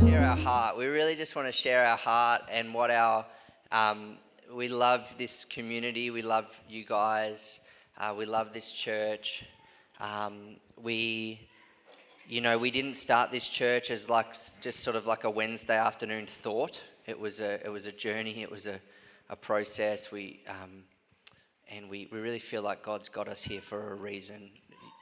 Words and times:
share 0.00 0.24
our 0.24 0.36
heart. 0.36 0.76
We 0.76 0.86
really 0.86 1.16
just 1.16 1.34
want 1.34 1.48
to 1.48 1.52
share 1.52 1.86
our 1.86 1.96
heart 1.96 2.42
and 2.50 2.72
what 2.72 2.90
our. 2.90 3.26
Um, 3.72 4.18
we 4.52 4.68
love 4.68 5.14
this 5.18 5.44
community. 5.44 6.10
We 6.10 6.22
love 6.22 6.46
you 6.68 6.84
guys. 6.84 7.60
Uh, 7.98 8.14
we 8.16 8.26
love 8.26 8.52
this 8.52 8.72
church. 8.72 9.44
Um, 9.98 10.56
we, 10.80 11.40
you 12.28 12.40
know, 12.40 12.58
we 12.58 12.70
didn't 12.70 12.94
start 12.94 13.30
this 13.30 13.48
church 13.48 13.90
as 13.90 14.08
like 14.08 14.36
just 14.60 14.80
sort 14.80 14.96
of 14.96 15.06
like 15.06 15.24
a 15.24 15.30
Wednesday 15.30 15.76
afternoon 15.76 16.26
thought. 16.26 16.80
It 17.06 17.18
was 17.18 17.40
a 17.40 17.64
it 17.64 17.70
was 17.70 17.86
a 17.86 17.92
journey. 17.92 18.42
It 18.42 18.50
was 18.50 18.66
a, 18.66 18.80
a 19.28 19.36
process. 19.36 20.12
We 20.12 20.42
um, 20.48 20.84
and 21.70 21.90
we, 21.90 22.08
we 22.12 22.18
really 22.18 22.38
feel 22.38 22.62
like 22.62 22.82
God's 22.82 23.08
got 23.08 23.28
us 23.28 23.42
here 23.42 23.60
for 23.60 23.92
a 23.92 23.94
reason. 23.94 24.50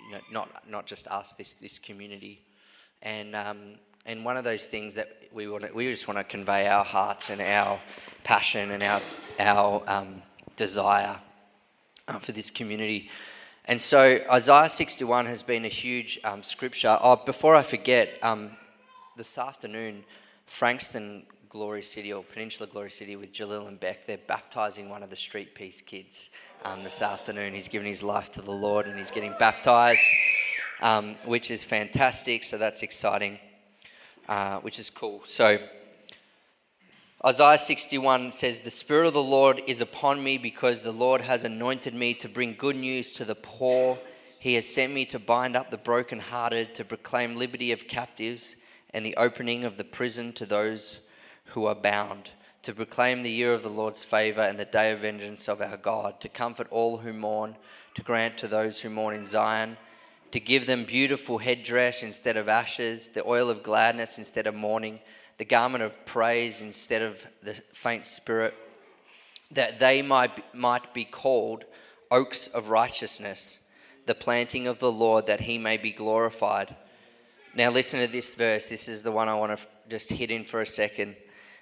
You 0.06 0.12
know, 0.16 0.20
not 0.30 0.68
not 0.68 0.86
just 0.86 1.06
us. 1.09 1.32
This 1.34 1.52
this 1.55 1.78
community. 1.78 2.42
And 3.02 3.34
um, 3.36 3.74
and 4.06 4.24
one 4.24 4.36
of 4.36 4.45
those 4.45 4.66
things 4.66 4.95
that 4.95 5.08
we 5.32 5.48
want 5.48 5.74
we 5.74 5.91
just 5.91 6.08
want 6.08 6.19
to 6.19 6.24
convey 6.24 6.66
our 6.69 6.84
hearts 6.84 7.30
and 7.30 7.41
our 7.41 7.80
passion 8.22 8.70
and 8.70 8.82
our 8.82 9.00
our 9.38 9.82
um, 9.86 10.22
desire 10.56 11.16
uh, 12.08 12.19
for 12.19 12.32
this 12.32 12.50
community. 12.50 13.10
And 13.66 13.80
so 13.80 14.20
Isaiah 14.30 14.69
61 14.69 15.24
has 15.27 15.42
been 15.42 15.64
a 15.64 15.69
huge 15.69 16.20
um, 16.22 16.42
scripture. 16.42 16.98
Oh, 17.00 17.16
before 17.16 17.56
I 17.56 17.62
forget, 17.62 18.19
um, 18.22 18.50
this 19.16 19.38
afternoon, 19.38 20.05
Frankston 20.44 21.24
Glory 21.54 21.84
City 21.84 22.12
or 22.12 22.24
Peninsula 22.24 22.68
Glory 22.68 22.90
City 22.90 23.14
with 23.14 23.32
Jalil 23.32 23.68
and 23.68 23.78
Beck, 23.78 24.08
they're 24.08 24.18
baptizing 24.18 24.88
one 24.88 25.04
of 25.04 25.10
the 25.10 25.16
Street 25.16 25.54
Peace 25.54 25.80
kids 25.80 26.30
um, 26.64 26.82
this 26.82 27.00
afternoon. 27.00 27.54
He's 27.54 27.68
given 27.68 27.86
his 27.86 28.02
life 28.02 28.32
to 28.32 28.42
the 28.42 28.50
Lord 28.50 28.88
and 28.88 28.98
he's 28.98 29.12
getting 29.12 29.32
baptized, 29.38 30.02
um, 30.82 31.14
which 31.24 31.52
is 31.52 31.62
fantastic. 31.62 32.42
So 32.42 32.58
that's 32.58 32.83
exciting 32.83 33.38
uh, 34.28 34.58
which 34.62 34.80
is 34.80 34.91
cool. 34.91 35.20
So, 35.22 35.61
Isaiah 37.24 37.56
61 37.56 38.33
says, 38.33 38.62
The 38.62 38.70
Spirit 38.72 39.06
of 39.06 39.14
the 39.14 39.22
Lord 39.22 39.62
is 39.68 39.80
upon 39.80 40.24
me 40.24 40.39
because 40.39 40.83
the 40.83 40.91
Lord 40.91 41.20
has 41.20 41.44
anointed 41.44 41.94
me 41.94 42.14
to 42.14 42.28
bring 42.28 42.56
good 42.58 42.74
news 42.74 43.12
to 43.12 43.24
the 43.24 43.36
poor. 43.36 43.96
He 44.41 44.55
has 44.55 44.66
sent 44.66 44.92
me 44.92 45.05
to 45.06 45.20
bind 45.20 45.55
up 45.55 45.70
the 45.70 45.78
brokenhearted, 45.78 46.74
to 46.74 46.84
proclaim 46.84 47.36
liberty 47.36 47.70
of 47.70 47.86
captives 47.86 48.56
and 48.92 49.06
the 49.06 49.16
opening 49.16 49.62
of 49.62 49.77
the 49.77 49.84
prison 49.84 50.33
to 50.33 50.46
those 50.46 50.98
who 51.47 51.67
are 51.67 51.75
bound, 51.75 52.31
to 52.62 52.73
proclaim 52.73 53.23
the 53.23 53.31
year 53.31 53.53
of 53.53 53.62
the 53.62 53.69
Lord's 53.69 54.03
favor 54.03 54.41
and 54.41 54.59
the 54.59 54.64
day 54.64 54.91
of 54.92 55.00
vengeance 55.00 55.48
of 55.48 55.61
our 55.61 55.77
God, 55.77 56.20
to 56.20 56.28
comfort 56.28 56.67
all 56.70 56.98
who 56.98 57.12
mourn, 57.12 57.56
to 57.95 58.03
grant 58.03 58.39
to 58.39 58.48
those 58.48 58.81
who 58.81 58.91
mourn 58.91 59.14
in 59.14 59.27
Zion 59.27 59.77
to 60.34 60.41
give 60.41 60.67
them 60.67 60.83
beautiful 60.83 61.39
headdress 61.39 62.03
instead 62.03 62.36
of 62.36 62.48
ashes, 62.48 63.06
the 63.06 63.25
oil 63.25 63.48
of 63.48 63.62
gladness 63.62 64.19
instead 64.19 64.48
of 64.48 64.55
mourning, 64.56 64.98
the 65.39 65.45
garment 65.45 65.84
of 65.84 66.05
praise 66.06 66.61
instead 66.61 67.03
of 67.03 67.25
the 67.41 67.55
faint 67.73 68.05
spirit, 68.05 68.53
that 69.53 69.79
they 69.79 70.03
might, 70.03 70.53
might 70.53 70.92
be 70.92 71.05
called 71.05 71.62
oaks 72.11 72.48
of 72.48 72.69
righteousness, 72.69 73.61
the 74.06 74.14
planting 74.17 74.67
of 74.67 74.81
the 74.81 74.91
Lord, 74.91 75.29
that 75.29 75.42
he 75.42 75.56
may 75.56 75.77
be 75.77 75.92
glorified. 75.92 76.75
Now, 77.55 77.70
listen 77.70 78.01
to 78.01 78.08
this 78.08 78.34
verse. 78.34 78.69
This 78.69 78.89
is 78.89 79.03
the 79.03 79.12
one 79.12 79.29
I 79.29 79.34
want 79.34 79.56
to 79.56 79.64
just 79.89 80.11
hit 80.11 80.33
in 80.33 80.45
for 80.45 80.61
a 80.61 80.67
second. 80.67 81.14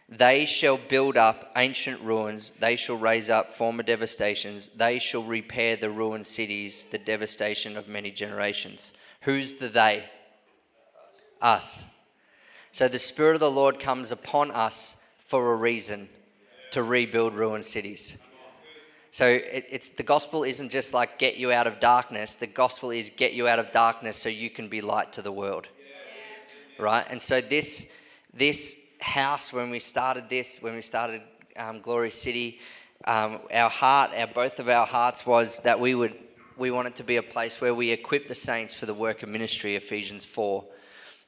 They 0.08 0.44
shall 0.44 0.76
build 0.76 1.16
up 1.16 1.52
ancient 1.56 2.00
ruins. 2.02 2.52
They 2.58 2.76
shall 2.76 2.96
raise 2.96 3.30
up 3.30 3.54
former 3.54 3.82
devastations. 3.82 4.68
They 4.76 4.98
shall 4.98 5.22
repair 5.22 5.76
the 5.76 5.90
ruined 5.90 6.26
cities, 6.26 6.84
the 6.84 6.98
devastation 6.98 7.76
of 7.76 7.88
many 7.88 8.10
generations. 8.10 8.92
Who's 9.22 9.54
the 9.54 9.68
they? 9.68 10.04
Us. 11.40 11.84
So 12.72 12.88
the 12.88 12.98
Spirit 12.98 13.34
of 13.34 13.40
the 13.40 13.50
Lord 13.50 13.80
comes 13.80 14.12
upon 14.12 14.50
us 14.50 14.96
for 15.18 15.52
a 15.52 15.56
reason 15.56 16.08
to 16.72 16.82
rebuild 16.82 17.34
ruined 17.34 17.64
cities. 17.64 18.16
So 19.12 19.26
it, 19.26 19.66
it's 19.70 19.90
the 19.90 20.02
gospel 20.02 20.42
isn't 20.42 20.70
just 20.70 20.94
like 20.94 21.18
get 21.18 21.36
you 21.36 21.52
out 21.52 21.66
of 21.66 21.80
darkness. 21.80 22.34
The 22.34 22.46
gospel 22.46 22.90
is 22.90 23.10
get 23.14 23.34
you 23.34 23.46
out 23.46 23.58
of 23.58 23.70
darkness 23.70 24.16
so 24.16 24.30
you 24.30 24.48
can 24.48 24.68
be 24.68 24.80
light 24.80 25.12
to 25.14 25.22
the 25.22 25.30
world, 25.30 25.68
right? 26.78 27.04
And 27.10 27.20
so 27.20 27.42
this 27.42 27.86
this 28.32 28.74
house 29.02 29.52
when 29.52 29.70
we 29.70 29.78
started 29.78 30.28
this, 30.28 30.62
when 30.62 30.74
we 30.74 30.82
started 30.82 31.22
um, 31.56 31.80
Glory 31.80 32.10
City, 32.10 32.58
um, 33.06 33.40
our 33.52 33.70
heart, 33.70 34.10
our 34.16 34.26
both 34.26 34.60
of 34.60 34.68
our 34.68 34.86
hearts 34.86 35.26
was 35.26 35.58
that 35.60 35.80
we 35.80 35.94
would 35.94 36.14
we 36.56 36.70
wanted 36.70 36.94
to 36.96 37.04
be 37.04 37.16
a 37.16 37.22
place 37.22 37.60
where 37.60 37.74
we 37.74 37.90
equip 37.90 38.28
the 38.28 38.34
saints 38.34 38.74
for 38.74 38.86
the 38.86 38.94
work 38.94 39.22
of 39.22 39.28
ministry. 39.28 39.74
Ephesians 39.74 40.24
four, 40.24 40.64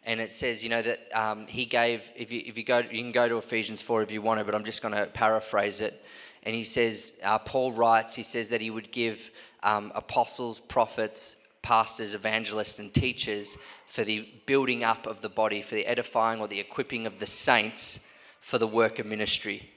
and 0.04 0.20
it 0.20 0.32
says, 0.32 0.62
you 0.62 0.68
know, 0.68 0.82
that 0.82 1.00
um, 1.12 1.46
he 1.46 1.64
gave. 1.64 2.12
If 2.16 2.30
you 2.30 2.42
if 2.46 2.56
you 2.56 2.64
go, 2.64 2.78
you 2.78 3.02
can 3.02 3.12
go 3.12 3.28
to 3.28 3.38
Ephesians 3.38 3.82
four 3.82 4.02
if 4.02 4.10
you 4.10 4.22
want 4.22 4.38
to, 4.38 4.44
but 4.44 4.54
I'm 4.54 4.64
just 4.64 4.82
going 4.82 4.94
to 4.94 5.06
paraphrase 5.06 5.80
it. 5.80 6.02
And 6.44 6.54
he 6.54 6.64
says, 6.64 7.14
uh, 7.22 7.38
Paul 7.38 7.72
writes, 7.72 8.14
he 8.14 8.22
says 8.22 8.50
that 8.50 8.60
he 8.60 8.70
would 8.70 8.92
give 8.92 9.30
um, 9.62 9.90
apostles, 9.94 10.58
prophets, 10.58 11.36
pastors, 11.62 12.12
evangelists, 12.12 12.78
and 12.78 12.92
teachers 12.92 13.56
for 13.86 14.04
the 14.04 14.28
building 14.46 14.84
up 14.84 15.06
of 15.06 15.20
the 15.20 15.28
body, 15.28 15.62
for 15.62 15.74
the 15.74 15.86
edifying 15.86 16.40
or 16.40 16.48
the 16.48 16.60
equipping 16.60 17.06
of 17.06 17.18
the 17.20 17.26
saints 17.26 18.00
for 18.40 18.58
the 18.58 18.66
work 18.66 18.98
of 18.98 19.06
ministry. 19.06 19.70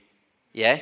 Yeah? 0.53 0.75
yeah. 0.75 0.81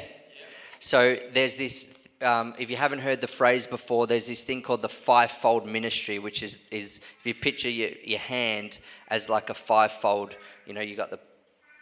So 0.80 1.18
there's 1.34 1.56
this, 1.56 1.88
um, 2.22 2.54
if 2.58 2.70
you 2.70 2.78
haven't 2.78 3.00
heard 3.00 3.22
the 3.22 3.28
phrase 3.28 3.68
before, 3.68 4.08
there's 4.08 4.28
this 4.28 4.44
thing 4.44 4.62
called 4.62 4.82
the 4.82 4.90
fivefold 4.90 5.68
ministry, 5.68 6.20
which 6.20 6.42
is, 6.42 6.58
is 6.72 7.00
if 7.20 7.26
you 7.26 7.34
picture 7.34 7.70
your, 7.70 7.90
your 8.04 8.20
hand 8.20 8.78
as 9.10 9.30
like 9.30 9.50
a 9.50 9.54
fivefold, 9.54 10.36
you 10.66 10.74
know, 10.74 10.82
you 10.82 10.96
got 10.96 11.12
the 11.12 11.20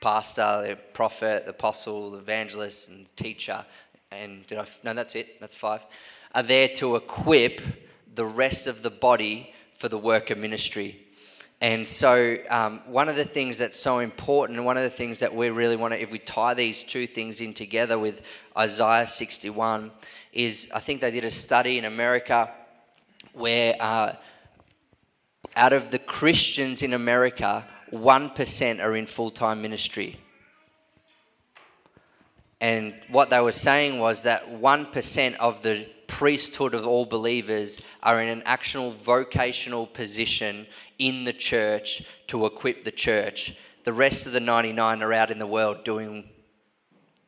pastor, 0.01 0.65
the 0.67 0.77
prophet, 0.93 1.45
the 1.45 1.51
apostle, 1.51 2.11
the 2.11 2.17
evangelist, 2.17 2.89
and 2.89 3.05
the 3.05 3.23
teacher. 3.23 3.65
And 4.11 4.45
did 4.47 4.57
I, 4.57 4.67
no, 4.83 4.93
that's 4.93 5.15
it, 5.15 5.39
that's 5.39 5.55
five. 5.55 5.85
Are 6.35 6.43
there 6.43 6.67
to 6.67 6.95
equip 6.95 7.61
the 8.15 8.25
rest 8.25 8.67
of 8.67 8.81
the 8.81 8.89
body 8.89 9.53
for 9.77 9.89
the 9.89 9.97
work 9.97 10.29
of 10.29 10.37
ministry. 10.37 11.02
And 11.63 11.87
so, 11.87 12.35
um, 12.49 12.81
one 12.87 13.07
of 13.07 13.15
the 13.15 13.23
things 13.23 13.57
that's 13.57 13.79
so 13.79 13.99
important, 13.99 14.57
and 14.57 14.65
one 14.65 14.75
of 14.75 14.83
the 14.83 14.89
things 14.89 15.19
that 15.19 15.33
we 15.33 15.49
really 15.49 15.77
want 15.77 15.93
to, 15.93 16.01
if 16.01 16.11
we 16.11 16.19
tie 16.19 16.53
these 16.53 16.83
two 16.83 17.07
things 17.07 17.39
in 17.39 17.53
together 17.53 17.97
with 17.97 18.21
Isaiah 18.57 19.07
61, 19.07 19.89
is 20.33 20.67
I 20.75 20.79
think 20.79 20.99
they 20.99 21.09
did 21.09 21.23
a 21.23 21.31
study 21.31 21.77
in 21.77 21.85
America 21.85 22.51
where 23.31 23.77
uh, 23.79 24.15
out 25.55 25.71
of 25.71 25.89
the 25.89 25.99
Christians 25.99 26.81
in 26.81 26.91
America, 26.91 27.63
1% 27.93 28.83
are 28.83 28.95
in 28.97 29.05
full 29.05 29.31
time 29.31 29.61
ministry. 29.61 30.19
And 32.63 32.93
what 33.09 33.29
they 33.29 33.41
were 33.41 33.51
saying 33.51 33.99
was 33.99 34.21
that 34.21 34.47
1% 34.47 35.35
of 35.35 35.63
the 35.63 35.85
priesthood 36.07 36.73
of 36.73 36.87
all 36.87 37.05
believers 37.05 37.81
are 38.01 38.21
in 38.21 38.29
an 38.29 38.41
actual 38.45 38.91
vocational 38.91 39.85
position 39.85 40.65
in 40.97 41.25
the 41.25 41.33
church 41.33 42.03
to 42.27 42.45
equip 42.45 42.85
the 42.85 42.91
church. 42.91 43.53
The 43.83 43.91
rest 43.91 44.25
of 44.25 44.31
the 44.31 44.39
99 44.39 45.03
are 45.03 45.11
out 45.11 45.29
in 45.29 45.39
the 45.39 45.45
world 45.45 45.83
doing 45.83 46.29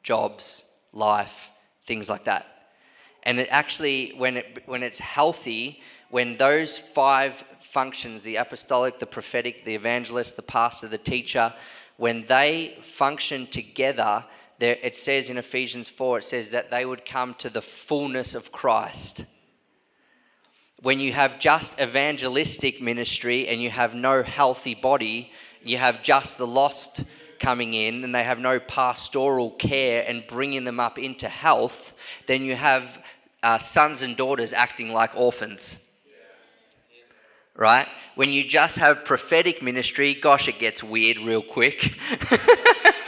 jobs, 0.04 0.64
life, 0.94 1.52
things 1.86 2.08
like 2.10 2.24
that. 2.24 2.46
And 3.24 3.38
it 3.38 3.50
actually, 3.52 4.14
when, 4.16 4.38
it, 4.38 4.64
when 4.68 4.84
it's 4.84 5.00
healthy, 5.00 5.82
when 6.12 6.38
those 6.38 6.78
five 6.78 7.44
functions 7.60 8.22
the 8.22 8.38
apostolic, 8.38 9.00
the 9.00 9.06
prophetic, 9.06 9.66
the 9.66 9.76
evangelist, 9.76 10.38
the 10.38 10.44
pastor, 10.44 10.88
the 10.88 10.98
teacher 10.98 11.54
when 11.98 12.26
they 12.28 12.78
function 12.82 13.48
together, 13.48 14.26
there, 14.58 14.78
it 14.82 14.96
says 14.96 15.30
in 15.30 15.38
Ephesians 15.38 15.90
4, 15.90 16.20
it 16.20 16.24
says 16.24 16.50
that 16.52 16.72
they 16.72 16.86
would 16.86 17.06
come 17.06 17.34
to 17.36 17.50
the 17.50 17.62
fullness 17.62 18.36
of 18.36 18.52
Christ. 18.52 19.26
When 20.82 21.00
you 21.00 21.14
have 21.14 21.40
just 21.40 21.80
evangelistic 21.80 22.82
ministry 22.82 23.48
and 23.48 23.62
you 23.62 23.70
have 23.70 23.96
no 23.96 24.24
healthy 24.24 24.76
body, 24.76 25.32
you 25.62 25.78
have 25.78 26.04
just 26.04 26.38
the 26.38 26.48
lost 26.48 27.04
coming 27.40 27.74
in 27.74 28.04
and 28.04 28.16
they 28.16 28.24
have 28.24 28.40
no 28.40 28.60
pastoral 28.60 29.52
care 29.52 30.06
and 30.08 30.26
bringing 30.28 30.64
them 30.64 30.80
up 30.80 30.98
into 30.98 31.28
health, 31.28 31.94
then 32.28 32.44
you 32.44 32.56
have 32.56 33.04
uh, 33.44 33.58
sons 33.58 34.02
and 34.02 34.16
daughters 34.16 34.54
acting 34.54 34.94
like 34.94 35.16
orphans. 35.16 35.78
Right? 37.56 37.88
When 38.16 38.30
you 38.30 38.44
just 38.44 38.78
have 38.78 39.06
prophetic 39.06 39.62
ministry, 39.62 40.14
gosh, 40.14 40.48
it 40.48 40.60
gets 40.60 40.84
weird 40.84 41.18
real 41.20 41.42
quick. 41.42 41.94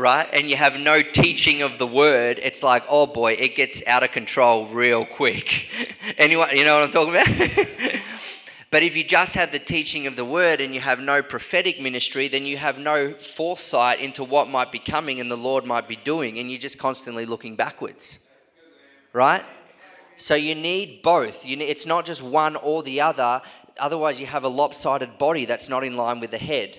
right? 0.00 0.28
And 0.32 0.48
you 0.48 0.56
have 0.56 0.80
no 0.80 1.02
teaching 1.02 1.60
of 1.60 1.78
the 1.78 1.86
word, 1.86 2.40
it's 2.42 2.62
like, 2.62 2.84
oh 2.88 3.06
boy, 3.06 3.34
it 3.34 3.54
gets 3.54 3.82
out 3.86 4.02
of 4.02 4.10
control 4.12 4.66
real 4.66 5.04
quick. 5.04 5.68
Anyone, 6.18 6.56
you 6.56 6.64
know 6.64 6.80
what 6.80 6.84
I'm 6.84 6.90
talking 6.90 7.14
about? 7.14 8.00
but 8.70 8.82
if 8.82 8.96
you 8.96 9.04
just 9.04 9.34
have 9.34 9.52
the 9.52 9.58
teaching 9.58 10.06
of 10.06 10.16
the 10.16 10.24
word 10.24 10.60
and 10.62 10.74
you 10.74 10.80
have 10.80 11.00
no 11.00 11.22
prophetic 11.22 11.80
ministry, 11.80 12.28
then 12.28 12.46
you 12.46 12.56
have 12.56 12.78
no 12.78 13.12
foresight 13.12 14.00
into 14.00 14.24
what 14.24 14.48
might 14.48 14.72
be 14.72 14.78
coming 14.78 15.20
and 15.20 15.30
the 15.30 15.36
Lord 15.36 15.66
might 15.66 15.86
be 15.86 15.96
doing, 15.96 16.38
and 16.38 16.50
you're 16.50 16.60
just 16.60 16.78
constantly 16.78 17.26
looking 17.26 17.54
backwards, 17.54 18.20
right? 19.12 19.44
So 20.16 20.34
you 20.34 20.54
need 20.54 21.02
both. 21.02 21.46
You 21.46 21.56
need, 21.56 21.66
it's 21.66 21.86
not 21.86 22.06
just 22.06 22.22
one 22.22 22.56
or 22.56 22.82
the 22.82 23.02
other. 23.02 23.42
Otherwise, 23.78 24.18
you 24.18 24.26
have 24.26 24.44
a 24.44 24.48
lopsided 24.48 25.18
body 25.18 25.44
that's 25.44 25.68
not 25.68 25.84
in 25.84 25.96
line 25.96 26.20
with 26.20 26.30
the 26.30 26.38
head. 26.38 26.78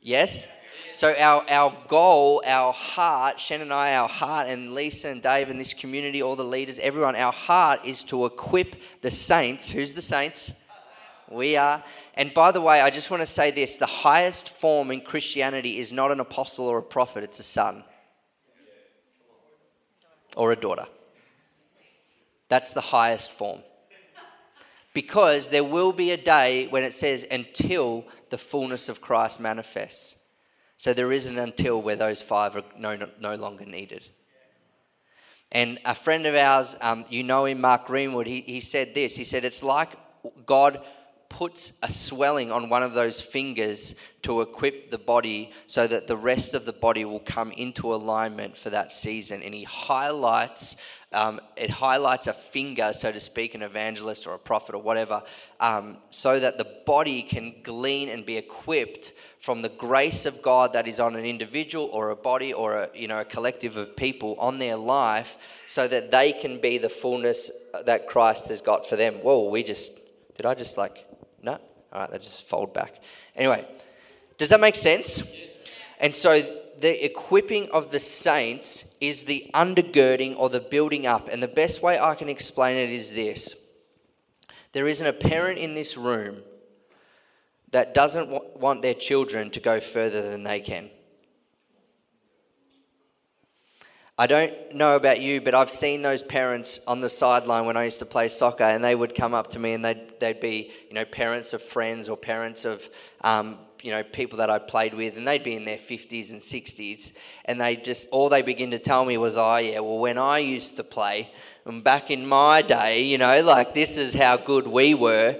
Yes? 0.00 0.46
So 0.92 1.14
our, 1.18 1.44
our 1.48 1.76
goal, 1.86 2.42
our 2.46 2.72
heart, 2.72 3.38
Shen 3.38 3.60
and 3.60 3.72
I, 3.72 3.94
our 3.94 4.08
heart, 4.08 4.48
and 4.48 4.74
Lisa 4.74 5.08
and 5.08 5.22
Dave 5.22 5.48
and 5.48 5.60
this 5.60 5.74
community, 5.74 6.22
all 6.22 6.36
the 6.36 6.44
leaders, 6.44 6.78
everyone, 6.78 7.16
our 7.16 7.32
heart 7.32 7.84
is 7.84 8.02
to 8.04 8.26
equip 8.26 8.76
the 9.02 9.10
saints. 9.10 9.70
Who's 9.70 9.92
the 9.92 10.02
saints? 10.02 10.52
We 11.30 11.56
are. 11.56 11.84
And 12.14 12.32
by 12.32 12.52
the 12.52 12.60
way, 12.60 12.80
I 12.80 12.90
just 12.90 13.10
want 13.10 13.20
to 13.20 13.26
say 13.26 13.50
this 13.50 13.76
the 13.76 13.86
highest 13.86 14.48
form 14.48 14.90
in 14.90 15.02
Christianity 15.02 15.78
is 15.78 15.92
not 15.92 16.10
an 16.10 16.20
apostle 16.20 16.66
or 16.66 16.78
a 16.78 16.82
prophet, 16.82 17.22
it's 17.22 17.38
a 17.38 17.44
son 17.44 17.84
or 20.36 20.52
a 20.52 20.56
daughter. 20.56 20.86
That's 22.48 22.72
the 22.72 22.80
highest 22.80 23.30
form. 23.30 23.60
Because 24.94 25.48
there 25.48 25.64
will 25.64 25.92
be 25.92 26.10
a 26.12 26.16
day 26.16 26.66
when 26.68 26.82
it 26.82 26.94
says, 26.94 27.26
until 27.30 28.04
the 28.30 28.38
fullness 28.38 28.88
of 28.88 29.00
Christ 29.00 29.38
manifests. 29.38 30.16
So 30.78 30.94
there 30.94 31.12
is 31.12 31.26
an 31.26 31.38
until 31.38 31.82
where 31.82 31.96
those 31.96 32.22
five 32.22 32.56
are 32.56 32.62
no, 32.78 32.96
no 33.18 33.34
longer 33.34 33.64
needed. 33.64 34.04
And 35.50 35.78
a 35.84 35.94
friend 35.94 36.26
of 36.26 36.34
ours, 36.34 36.76
um, 36.80 37.04
you 37.08 37.22
know 37.22 37.46
him, 37.46 37.60
Mark 37.60 37.86
Greenwood, 37.86 38.26
he, 38.26 38.42
he 38.42 38.60
said 38.60 38.94
this. 38.94 39.16
He 39.16 39.24
said, 39.24 39.44
It's 39.44 39.62
like 39.62 39.90
God 40.46 40.80
puts 41.28 41.72
a 41.82 41.92
swelling 41.92 42.50
on 42.52 42.68
one 42.68 42.82
of 42.82 42.94
those 42.94 43.20
fingers 43.20 43.94
to 44.22 44.40
equip 44.40 44.90
the 44.90 44.98
body 44.98 45.52
so 45.66 45.86
that 45.86 46.06
the 46.06 46.16
rest 46.16 46.54
of 46.54 46.64
the 46.64 46.72
body 46.72 47.04
will 47.04 47.20
come 47.20 47.52
into 47.52 47.94
alignment 47.94 48.56
for 48.56 48.70
that 48.70 48.92
season. 48.92 49.42
And 49.42 49.54
he 49.54 49.64
highlights, 49.64 50.76
um, 51.12 51.40
it 51.56 51.70
highlights 51.70 52.26
a 52.26 52.32
finger, 52.32 52.92
so 52.92 53.10
to 53.10 53.20
speak, 53.20 53.54
an 53.54 53.62
evangelist 53.62 54.26
or 54.26 54.34
a 54.34 54.38
prophet 54.38 54.74
or 54.74 54.82
whatever, 54.82 55.22
um, 55.58 55.98
so 56.10 56.38
that 56.38 56.58
the 56.58 56.66
body 56.84 57.22
can 57.22 57.54
glean 57.62 58.08
and 58.10 58.26
be 58.26 58.36
equipped 58.36 59.12
from 59.40 59.62
the 59.62 59.70
grace 59.70 60.26
of 60.26 60.42
God 60.42 60.74
that 60.74 60.86
is 60.86 61.00
on 61.00 61.16
an 61.16 61.24
individual 61.24 61.86
or 61.86 62.10
a 62.10 62.16
body 62.16 62.52
or 62.52 62.76
a, 62.76 62.90
you 62.94 63.08
know, 63.08 63.20
a 63.20 63.24
collective 63.24 63.76
of 63.76 63.96
people 63.96 64.36
on 64.38 64.58
their 64.58 64.76
life 64.76 65.38
so 65.66 65.88
that 65.88 66.10
they 66.10 66.32
can 66.32 66.60
be 66.60 66.76
the 66.76 66.88
fullness 66.88 67.50
that 67.86 68.06
Christ 68.06 68.48
has 68.48 68.60
got 68.60 68.86
for 68.86 68.96
them. 68.96 69.14
Whoa, 69.14 69.48
we 69.48 69.62
just, 69.62 69.98
did 70.36 70.44
I 70.44 70.54
just 70.54 70.76
like 70.76 71.06
no? 71.42 71.58
All 71.92 72.00
right, 72.00 72.10
they 72.10 72.18
just 72.18 72.46
fold 72.46 72.74
back. 72.74 73.00
Anyway, 73.34 73.66
does 74.36 74.50
that 74.50 74.60
make 74.60 74.74
sense? 74.74 75.22
And 76.00 76.14
so 76.14 76.62
the 76.80 77.04
equipping 77.04 77.68
of 77.70 77.90
the 77.90 78.00
saints 78.00 78.84
is 79.00 79.24
the 79.24 79.50
undergirding 79.54 80.36
or 80.36 80.48
the 80.48 80.60
building 80.60 81.06
up. 81.06 81.28
And 81.28 81.42
the 81.42 81.48
best 81.48 81.82
way 81.82 81.98
I 81.98 82.14
can 82.14 82.28
explain 82.28 82.76
it 82.76 82.90
is 82.90 83.12
this 83.12 83.54
there 84.72 84.86
isn't 84.86 85.06
a 85.06 85.12
parent 85.12 85.58
in 85.58 85.74
this 85.74 85.96
room 85.96 86.42
that 87.70 87.94
doesn't 87.94 88.58
want 88.58 88.82
their 88.82 88.94
children 88.94 89.50
to 89.50 89.60
go 89.60 89.80
further 89.80 90.22
than 90.22 90.42
they 90.42 90.60
can. 90.60 90.90
I 94.20 94.26
don't 94.26 94.74
know 94.74 94.96
about 94.96 95.20
you, 95.20 95.40
but 95.40 95.54
I've 95.54 95.70
seen 95.70 96.02
those 96.02 96.24
parents 96.24 96.80
on 96.88 96.98
the 96.98 97.08
sideline 97.08 97.66
when 97.66 97.76
I 97.76 97.84
used 97.84 98.00
to 98.00 98.06
play 98.06 98.28
soccer, 98.28 98.64
and 98.64 98.82
they 98.82 98.96
would 98.96 99.14
come 99.14 99.32
up 99.32 99.50
to 99.50 99.60
me 99.60 99.74
and 99.74 99.84
they'd, 99.84 100.18
they'd 100.18 100.40
be, 100.40 100.72
you 100.88 100.94
know, 100.94 101.04
parents 101.04 101.52
of 101.52 101.62
friends 101.62 102.08
or 102.08 102.16
parents 102.16 102.64
of, 102.64 102.90
um, 103.20 103.58
you 103.82 103.90
know, 103.90 104.02
people 104.02 104.38
that 104.38 104.50
I 104.50 104.58
played 104.58 104.94
with, 104.94 105.16
and 105.16 105.26
they'd 105.26 105.42
be 105.42 105.54
in 105.54 105.64
their 105.64 105.78
50s 105.78 106.32
and 106.32 106.40
60s, 106.40 107.12
and 107.44 107.60
they 107.60 107.76
just, 107.76 108.08
all 108.10 108.28
they 108.28 108.42
begin 108.42 108.70
to 108.72 108.78
tell 108.78 109.04
me 109.04 109.16
was, 109.16 109.36
oh, 109.36 109.56
yeah, 109.56 109.80
well, 109.80 109.98
when 109.98 110.18
I 110.18 110.38
used 110.38 110.76
to 110.76 110.84
play, 110.84 111.30
and 111.64 111.84
back 111.84 112.10
in 112.10 112.26
my 112.26 112.62
day, 112.62 113.02
you 113.02 113.18
know, 113.18 113.42
like 113.42 113.74
this 113.74 113.98
is 113.98 114.14
how 114.14 114.38
good 114.38 114.66
we 114.66 114.94
were. 114.94 115.38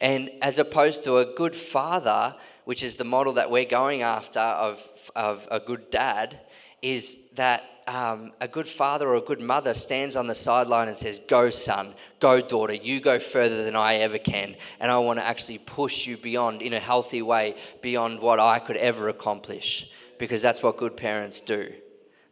And 0.00 0.30
as 0.42 0.58
opposed 0.58 1.04
to 1.04 1.18
a 1.18 1.24
good 1.24 1.54
father, 1.54 2.34
which 2.64 2.82
is 2.82 2.96
the 2.96 3.04
model 3.04 3.34
that 3.34 3.50
we're 3.50 3.64
going 3.64 4.02
after 4.02 4.40
of, 4.40 4.84
of 5.14 5.46
a 5.50 5.60
good 5.60 5.90
dad, 5.90 6.40
is 6.82 7.18
that 7.36 7.64
um, 7.88 8.32
a 8.40 8.46
good 8.46 8.68
father 8.68 9.08
or 9.08 9.16
a 9.16 9.20
good 9.20 9.40
mother 9.40 9.72
stands 9.72 10.14
on 10.14 10.26
the 10.26 10.34
sideline 10.34 10.88
and 10.88 10.96
says, 10.96 11.20
Go, 11.26 11.50
son, 11.50 11.94
go, 12.20 12.40
daughter, 12.40 12.74
you 12.74 13.00
go 13.00 13.18
further 13.18 13.64
than 13.64 13.74
I 13.74 13.96
ever 13.96 14.18
can. 14.18 14.56
And 14.78 14.90
I 14.90 14.98
want 14.98 15.18
to 15.18 15.24
actually 15.24 15.58
push 15.58 16.06
you 16.06 16.16
beyond, 16.16 16.60
in 16.60 16.74
a 16.74 16.80
healthy 16.80 17.22
way, 17.22 17.56
beyond 17.80 18.20
what 18.20 18.38
I 18.38 18.58
could 18.58 18.76
ever 18.76 19.08
accomplish. 19.08 19.90
Because 20.18 20.42
that's 20.42 20.62
what 20.62 20.76
good 20.76 20.96
parents 20.96 21.40
do. 21.40 21.72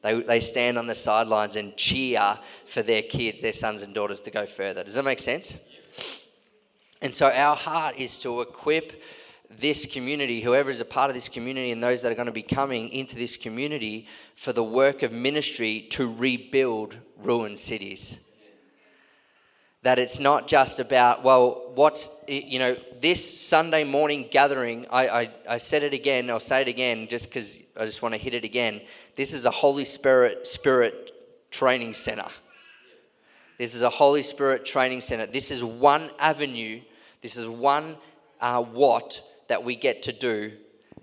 They, 0.03 0.21
they 0.21 0.41
stand 0.41 0.79
on 0.79 0.87
the 0.87 0.95
sidelines 0.95 1.57
and 1.57 1.77
cheer 1.77 2.39
for 2.67 2.83
their 2.83 3.03
kids, 3.03 3.41
their 3.41 3.53
sons 3.53 3.83
and 3.83 3.95
daughters, 3.95 4.21
to 4.23 4.31
go 4.31 4.47
further. 4.47 4.85
Does 4.85 4.95
that 4.95 5.05
make 5.05 5.21
sense? 5.21 5.57
And 7.01 7.15
so 7.15 7.31
our 7.31 7.57
heart 7.57 7.97
is 7.97 8.19
to 8.19 8.41
equip 8.41 9.03
this 9.51 9.87
community, 9.87 10.41
whoever 10.41 10.71
is 10.71 10.81
a 10.81 10.85
part 10.85 11.11
of 11.11 11.15
this 11.15 11.29
community, 11.29 11.71
and 11.71 11.83
those 11.83 12.03
that 12.03 12.13
are 12.13 12.15
going 12.15 12.27
to 12.27 12.33
be 12.33 12.43
coming 12.43 12.89
into 12.91 13.17
this 13.17 13.37
community 13.37 14.07
for 14.35 14.53
the 14.53 14.65
work 14.65 15.03
of 15.03 15.13
ministry 15.13 15.87
to 15.91 16.13
rebuild 16.13 16.99
ruined 17.19 17.59
cities. 17.59 18.19
That 19.83 19.99
it's 19.99 20.19
not 20.19 20.49
just 20.49 20.81
about, 20.81 21.23
well, 21.23 21.71
what's, 21.75 22.09
you 22.27 22.59
know, 22.59 22.77
this 23.01 23.41
Sunday 23.41 23.85
morning 23.85 24.29
gathering, 24.31 24.87
I, 24.91 25.09
I, 25.09 25.31
I 25.49 25.59
said 25.59 25.85
it 25.85 25.95
again, 25.95 26.29
I'll 26.29 26.41
say 26.41 26.63
it 26.63 26.69
again 26.69 27.07
just 27.07 27.29
because 27.29 27.57
I 27.79 27.85
just 27.85 28.03
want 28.03 28.15
to 28.15 28.21
hit 28.21 28.35
it 28.35 28.45
again. 28.45 28.81
This 29.15 29.33
is 29.33 29.45
a 29.45 29.51
Holy 29.51 29.85
Spirit, 29.85 30.47
Spirit 30.47 31.13
training 31.51 31.95
center. 31.95 32.29
This 33.59 33.75
is 33.75 33.83
a 33.83 33.91
Holy 33.91 34.23
Spirit 34.23 34.65
training 34.65 35.03
center. 35.03 35.27
This 35.27 35.51
is 35.51 35.63
one 35.63 36.11
avenue, 36.19 36.81
this 37.23 37.37
is 37.37 37.47
one 37.47 37.97
uh, 38.41 38.63
what 38.63 39.23
that 39.49 39.65
we 39.65 39.77
get 39.77 40.03
to 40.05 40.13
do 40.13 40.53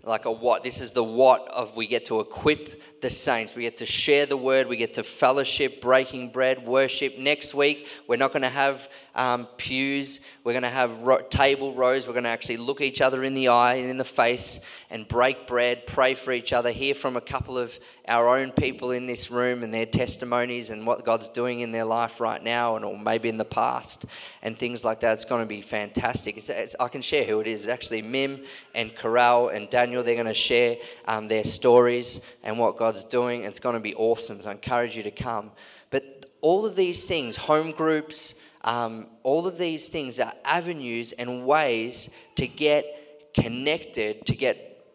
like 0.06 0.26
a 0.26 0.32
what 0.32 0.64
this 0.64 0.82
is 0.82 0.92
the 0.92 1.04
what 1.04 1.48
of 1.48 1.78
we 1.78 1.88
get 1.88 2.06
to 2.06 2.20
equip 2.20 2.82
the 3.02 3.10
saints. 3.10 3.56
We 3.56 3.64
get 3.64 3.78
to 3.78 3.86
share 3.86 4.26
the 4.26 4.36
word. 4.36 4.68
We 4.68 4.76
get 4.76 4.96
to 4.96 5.04
fellowship 5.04 5.82
breaking 5.82 6.32
bread 6.32 6.66
worship. 6.66 7.18
Next 7.18 7.54
week 7.54 7.88
we're 8.08 8.18
not 8.18 8.34
going 8.34 8.42
to 8.42 8.50
have 8.50 8.90
um, 9.16 9.48
pews. 9.58 10.20
We're 10.44 10.54
going 10.54 10.64
to 10.64 10.70
have 10.70 10.98
ro- 11.00 11.22
table 11.22 11.74
rows. 11.74 12.06
We're 12.06 12.14
going 12.14 12.26
to 12.26 12.30
actually 12.30 12.58
look 12.58 12.82
each 12.82 13.00
other 13.00 13.24
in 13.24 13.34
the 13.34 13.48
eye 13.48 13.76
and 13.76 13.90
in 13.90 13.98
the 13.98 14.04
face 14.04 14.60
and 14.90 15.08
break 15.08 15.48
bread 15.48 15.88
pray 15.88 16.16
for 16.16 16.34
each 16.34 16.52
other 16.52 16.72
hear 16.72 16.94
from 16.94 17.16
a 17.16 17.22
couple 17.22 17.58
of 17.58 17.80
our 18.08 18.38
own 18.38 18.52
people 18.52 18.92
in 18.92 19.06
this 19.06 19.32
room 19.32 19.64
and 19.64 19.74
their 19.74 19.86
testimonies 19.86 20.70
and 20.70 20.86
what 20.86 21.06
god's 21.06 21.30
doing 21.30 21.62
in 21.62 21.72
their 21.72 21.86
life 21.86 22.20
right 22.20 22.44
now 22.44 22.76
and 22.76 22.84
or 22.84 22.98
maybe 22.98 23.30
in 23.30 23.38
the 23.38 23.46
past 23.46 24.06
and 24.42 24.58
things 24.58 24.84
like 24.84 25.00
that. 25.00 25.14
It's 25.14 25.26
going 25.26 25.42
to 25.42 25.48
be 25.48 25.62
fantastic. 25.62 26.38
It's, 26.38 26.50
it's, 26.50 26.76
i 26.80 26.88
can 26.88 27.02
share 27.02 27.24
who 27.24 27.40
it 27.40 27.48
is. 27.48 27.64
It's 27.64 27.74
actually 27.74 28.02
mim 28.02 28.44
and 28.76 28.94
corral 28.96 29.48
and 29.50 29.70
daniel. 29.70 30.04
They're 30.04 30.16
going 30.16 30.28
to 30.28 30.34
share 30.34 30.78
um, 31.06 31.28
their 31.28 31.44
stories 31.44 32.22
and 32.44 32.60
what 32.60 32.78
god's 32.78 33.04
doing. 33.04 33.44
It's 33.44 33.60
going 33.60 33.76
to 33.76 33.82
be 33.82 33.96
awesome. 33.96 34.42
So 34.42 34.50
i 34.50 34.52
encourage 34.52 34.98
you 34.98 35.04
to 35.04 35.12
come. 35.12 35.52
But 35.90 36.32
all 36.42 36.66
of 36.66 36.76
these 36.76 37.06
things 37.06 37.38
home 37.38 37.72
groups 37.72 38.36
um, 38.64 39.08
all 39.24 39.46
of 39.46 39.58
these 39.58 39.90
things 39.90 40.20
are 40.20 40.34
avenues 40.46 41.12
and 41.12 41.46
ways 41.46 42.10
to 42.36 42.48
get 42.48 43.34
connected, 43.34 44.26
to 44.26 44.36
get 44.36 44.86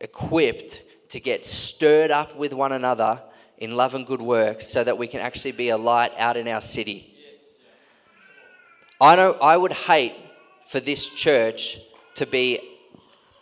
equipped, 0.00 0.82
to 1.10 1.20
get 1.20 1.44
stirred 1.44 2.10
up 2.10 2.36
with 2.36 2.52
one 2.52 2.72
another 2.72 3.20
in 3.58 3.76
love 3.76 3.94
and 3.94 4.06
good 4.06 4.22
work 4.22 4.62
so 4.62 4.82
that 4.82 4.96
we 4.96 5.06
can 5.06 5.20
actually 5.20 5.52
be 5.52 5.68
a 5.68 5.76
light 5.76 6.12
out 6.16 6.36
in 6.36 6.48
our 6.48 6.60
city. 6.60 7.14
I 9.00 9.16
know 9.16 9.32
I 9.34 9.56
would 9.56 9.72
hate 9.72 10.14
for 10.66 10.80
this 10.80 11.08
church 11.08 11.78
to 12.14 12.26
be 12.26 12.60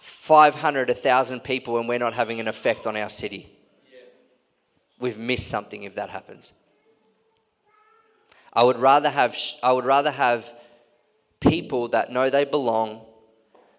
500, 0.00 0.88
1,000 0.88 1.40
people 1.40 1.78
and 1.78 1.88
we're 1.88 1.98
not 1.98 2.14
having 2.14 2.40
an 2.40 2.48
effect 2.48 2.87
on 2.87 2.96
our 2.96 3.08
city. 3.08 3.50
We've 4.98 5.18
missed 5.18 5.48
something 5.48 5.84
if 5.84 5.94
that 5.94 6.10
happens. 6.10 6.52
I 8.52 8.62
would 8.62 8.78
rather 8.78 9.10
have, 9.10 9.37
I 9.62 9.72
would 9.72 9.84
rather 9.84 10.10
have 10.10 10.52
people 11.40 11.88
that 11.88 12.10
know 12.10 12.30
they 12.30 12.44
belong, 12.44 13.04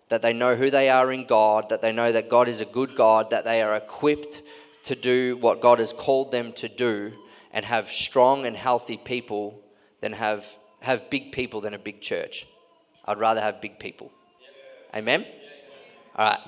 that 0.09 0.21
they 0.21 0.33
know 0.33 0.55
who 0.55 0.69
they 0.69 0.89
are 0.89 1.11
in 1.11 1.25
God, 1.25 1.69
that 1.69 1.81
they 1.81 1.91
know 1.91 2.11
that 2.11 2.29
God 2.29 2.47
is 2.47 2.61
a 2.61 2.65
good 2.65 2.95
God, 2.95 3.29
that 3.29 3.45
they 3.45 3.61
are 3.61 3.75
equipped 3.75 4.41
to 4.83 4.95
do 4.95 5.37
what 5.37 5.61
God 5.61 5.79
has 5.79 5.93
called 5.93 6.31
them 6.31 6.51
to 6.53 6.67
do, 6.67 7.13
and 7.51 7.65
have 7.65 7.87
strong 7.89 8.45
and 8.45 8.55
healthy 8.55 8.97
people 8.97 9.61
than 10.01 10.13
have, 10.13 10.45
have 10.81 11.09
big 11.09 11.31
people 11.31 11.61
than 11.61 11.73
a 11.73 11.79
big 11.79 12.01
church. 12.01 12.47
I'd 13.05 13.19
rather 13.19 13.41
have 13.41 13.61
big 13.61 13.79
people. 13.79 14.11
Amen? 14.95 15.25
All 16.15 16.29
right. 16.29 16.39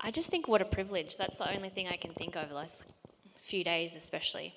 I 0.00 0.10
just 0.10 0.30
think 0.30 0.48
what 0.48 0.62
a 0.62 0.64
privilege. 0.64 1.16
That's 1.16 1.36
the 1.36 1.54
only 1.54 1.68
thing 1.68 1.86
I 1.86 1.96
can 1.96 2.12
think 2.14 2.34
of 2.34 2.48
the 2.48 2.54
last 2.54 2.82
few 3.38 3.62
days, 3.62 3.94
especially. 3.94 4.54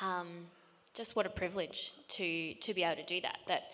Um, 0.00 0.46
just 0.94 1.16
what 1.16 1.26
a 1.26 1.30
privilege 1.30 1.92
to 2.08 2.54
to 2.54 2.74
be 2.74 2.82
able 2.82 2.96
to 2.96 3.06
do 3.06 3.20
that. 3.20 3.38
That 3.46 3.64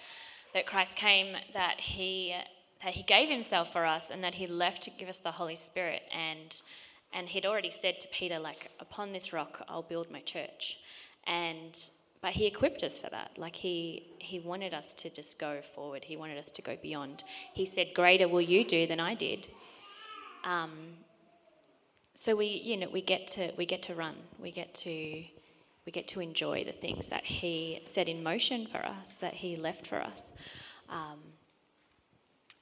that 0.55 0.67
Christ 0.67 0.97
came, 0.97 1.37
that 1.53 1.81
He 1.81 2.35
that 2.83 2.95
He 2.95 3.03
gave 3.03 3.29
Himself 3.29 3.73
for 3.73 3.85
us 3.85 4.11
and 4.11 4.25
that 4.25 4.35
He 4.35 4.47
left 4.47 4.83
to 4.83 4.91
give 4.91 5.09
us 5.09 5.19
the 5.19 5.33
Holy 5.33 5.57
Spirit. 5.57 6.03
And, 6.13 6.61
and 7.13 7.29
He'd 7.29 7.47
already 7.47 7.71
said 7.71 8.01
to 8.01 8.09
Peter, 8.09 8.39
like, 8.39 8.71
upon 8.81 9.13
this 9.13 9.33
rock 9.33 9.63
I'll 9.69 9.83
build 9.83 10.11
my 10.11 10.21
church. 10.21 10.79
And 11.27 11.79
but 12.23 12.33
he 12.33 12.47
equipped 12.47 12.83
us 12.85 12.99
for 12.99 13.09
that 13.11 13.31
like 13.37 13.57
he 13.57 14.07
he 14.19 14.39
wanted 14.39 14.75
us 14.75 14.93
to 14.95 15.09
just 15.09 15.39
go 15.39 15.61
forward 15.63 16.05
he 16.05 16.17
wanted 16.17 16.39
us 16.39 16.51
to 16.51 16.63
go 16.63 16.77
beyond 16.83 17.25
he 17.53 17.65
said 17.65 17.89
greater 17.95 18.29
will 18.29 18.41
you 18.41 18.65
do 18.65 18.87
than 18.87 19.01
i 19.01 19.15
did 19.15 19.49
um, 20.45 20.71
so 22.15 22.35
we 22.35 22.47
you 22.47 22.77
know 22.77 22.89
we 22.93 23.01
get 23.01 23.27
to 23.27 23.53
we 23.57 23.65
get 23.65 23.83
to 23.83 23.95
run 23.95 24.15
we 24.39 24.51
get 24.51 24.75
to 24.75 25.25
we 25.87 25.93
get 25.93 26.07
to 26.09 26.21
enjoy 26.21 26.65
the 26.65 26.73
things 26.73 27.09
that 27.09 27.25
he 27.25 27.79
set 27.83 28.09
in 28.09 28.23
motion 28.23 28.67
for 28.67 28.85
us 28.85 29.17
that 29.17 29.35
he 29.35 29.57
left 29.57 29.87
for 29.87 30.01
us 30.01 30.31
um, 30.89 31.19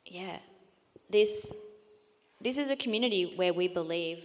yeah 0.04 0.38
this 1.10 1.52
this 2.40 2.56
is 2.56 2.70
a 2.70 2.76
community 2.76 3.32
where 3.36 3.52
we 3.52 3.66
believe 3.66 4.22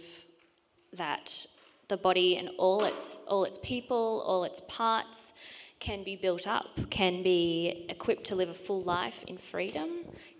that 0.92 1.46
the 1.88 1.96
body 1.96 2.36
and 2.36 2.50
all 2.58 2.84
its 2.84 3.20
all 3.28 3.44
its 3.44 3.58
people, 3.62 4.22
all 4.26 4.44
its 4.44 4.62
parts 4.68 5.32
can 5.80 6.02
be 6.02 6.16
built 6.16 6.46
up, 6.46 6.66
can 6.90 7.22
be 7.22 7.84
equipped 7.88 8.24
to 8.24 8.34
live 8.34 8.48
a 8.48 8.54
full 8.54 8.82
life 8.82 9.22
in 9.26 9.36
freedom, 9.36 9.90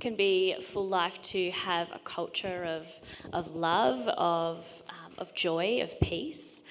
can 0.01 0.15
be 0.17 0.53
a 0.53 0.63
full 0.63 0.89
life 0.89 1.21
to 1.21 1.51
have 1.51 1.93
a 1.93 1.99
culture 1.99 2.65
of, 2.65 2.87
of 3.33 3.55
love, 3.55 4.09
of, 4.09 4.65
um, 4.89 5.13
of 5.19 5.35
joy, 5.35 5.83
of 5.83 6.01
peace. 6.01 6.63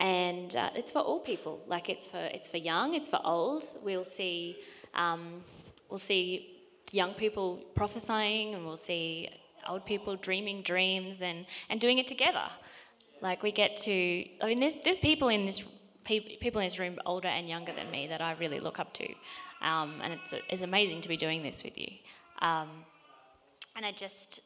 And 0.00 0.56
uh, 0.56 0.70
it's 0.74 0.90
for 0.90 1.00
all 1.00 1.20
people. 1.20 1.62
Like 1.66 1.88
it's 1.88 2.06
for 2.06 2.18
it's 2.18 2.48
for 2.48 2.56
young, 2.56 2.94
it's 2.94 3.08
for 3.08 3.20
old. 3.24 3.64
We'll 3.82 4.02
see 4.02 4.56
um, 4.94 5.44
we'll 5.88 5.98
see 5.98 6.56
young 6.90 7.14
people 7.14 7.60
prophesying, 7.74 8.54
and 8.54 8.66
we'll 8.66 8.76
see 8.76 9.28
old 9.68 9.84
people 9.84 10.16
dreaming 10.16 10.62
dreams 10.62 11.22
and, 11.22 11.46
and 11.68 11.80
doing 11.80 11.98
it 11.98 12.08
together. 12.08 12.48
Like 13.20 13.42
we 13.42 13.52
get 13.52 13.76
to, 13.78 14.24
I 14.40 14.46
mean, 14.46 14.60
there's, 14.60 14.76
there's 14.76 14.98
people 14.98 15.28
in 15.28 15.44
this 15.44 15.62
people 16.04 16.60
in 16.60 16.66
this 16.66 16.78
room 16.78 16.98
older 17.04 17.28
and 17.28 17.48
younger 17.48 17.72
than 17.72 17.90
me 17.90 18.06
that 18.08 18.22
I 18.22 18.32
really 18.32 18.58
look 18.58 18.80
up 18.80 18.94
to, 18.94 19.06
um, 19.62 20.00
and 20.02 20.14
it's 20.14 20.32
it's 20.48 20.62
amazing 20.62 21.02
to 21.02 21.08
be 21.08 21.16
doing 21.16 21.42
this 21.42 21.62
with 21.62 21.76
you. 21.78 21.88
Um, 22.40 22.68
and 23.76 23.84
I 23.84 23.92
just, 23.92 24.40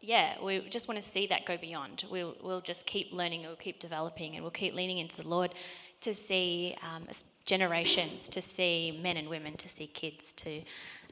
yeah, 0.00 0.36
we 0.42 0.60
just 0.68 0.88
want 0.88 1.02
to 1.02 1.06
see 1.08 1.26
that 1.26 1.44
go 1.44 1.56
beyond. 1.56 2.04
We'll 2.10 2.34
we'll 2.42 2.62
just 2.62 2.86
keep 2.86 3.12
learning, 3.12 3.42
we'll 3.42 3.56
keep 3.56 3.80
developing, 3.80 4.34
and 4.34 4.42
we'll 4.42 4.50
keep 4.50 4.74
leaning 4.74 4.98
into 4.98 5.16
the 5.16 5.28
Lord 5.28 5.52
to 6.00 6.14
see 6.14 6.76
um, 6.82 7.06
generations, 7.44 8.28
to 8.30 8.40
see 8.40 8.98
men 9.02 9.16
and 9.16 9.28
women, 9.28 9.56
to 9.58 9.68
see 9.68 9.86
kids, 9.86 10.32
to 10.32 10.62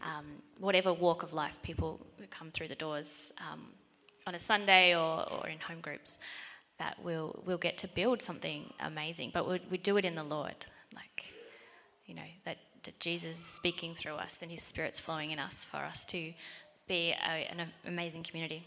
um, 0.03 0.25
whatever 0.59 0.93
walk 0.93 1.23
of 1.23 1.33
life 1.33 1.59
people 1.63 2.01
come 2.31 2.51
through 2.51 2.69
the 2.69 2.75
doors 2.75 3.33
um, 3.39 3.67
on 4.27 4.35
a 4.35 4.39
Sunday 4.39 4.95
or, 4.95 5.31
or 5.31 5.49
in 5.49 5.59
home 5.59 5.81
groups, 5.81 6.19
that 6.79 6.97
we'll, 7.03 7.43
we'll 7.45 7.59
get 7.59 7.77
to 7.79 7.89
build 7.89 8.23
something 8.23 8.73
amazing. 8.81 9.31
But 9.35 9.49
we, 9.49 9.61
we 9.71 9.79
do 9.79 9.97
it 9.97 10.05
in 10.05 10.15
the 10.15 10.23
Lord. 10.23 10.67
Like, 10.95 11.25
you 12.07 12.15
know, 12.15 12.23
that, 12.45 12.59
that 12.85 13.01
Jesus 13.01 13.39
is 13.39 13.45
speaking 13.45 13.95
through 13.95 14.15
us 14.15 14.39
and 14.41 14.51
his 14.51 14.63
spirit's 14.63 14.99
flowing 14.99 15.31
in 15.31 15.39
us 15.39 15.65
for 15.65 15.79
us 15.79 16.05
to 16.07 16.33
be 16.87 17.11
a, 17.11 17.31
an 17.51 17.69
amazing 17.87 18.23
community. 18.23 18.67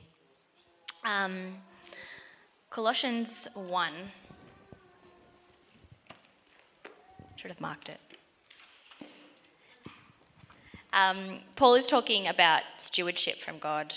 Um, 1.03 1.55
Colossians 2.69 3.47
1. 3.55 3.91
Should 7.35 7.49
have 7.49 7.59
marked 7.59 7.89
it. 7.89 7.99
Um, 10.93 11.39
Paul 11.55 11.75
is 11.75 11.87
talking 11.87 12.27
about 12.27 12.61
stewardship 12.77 13.39
from 13.39 13.57
God 13.57 13.95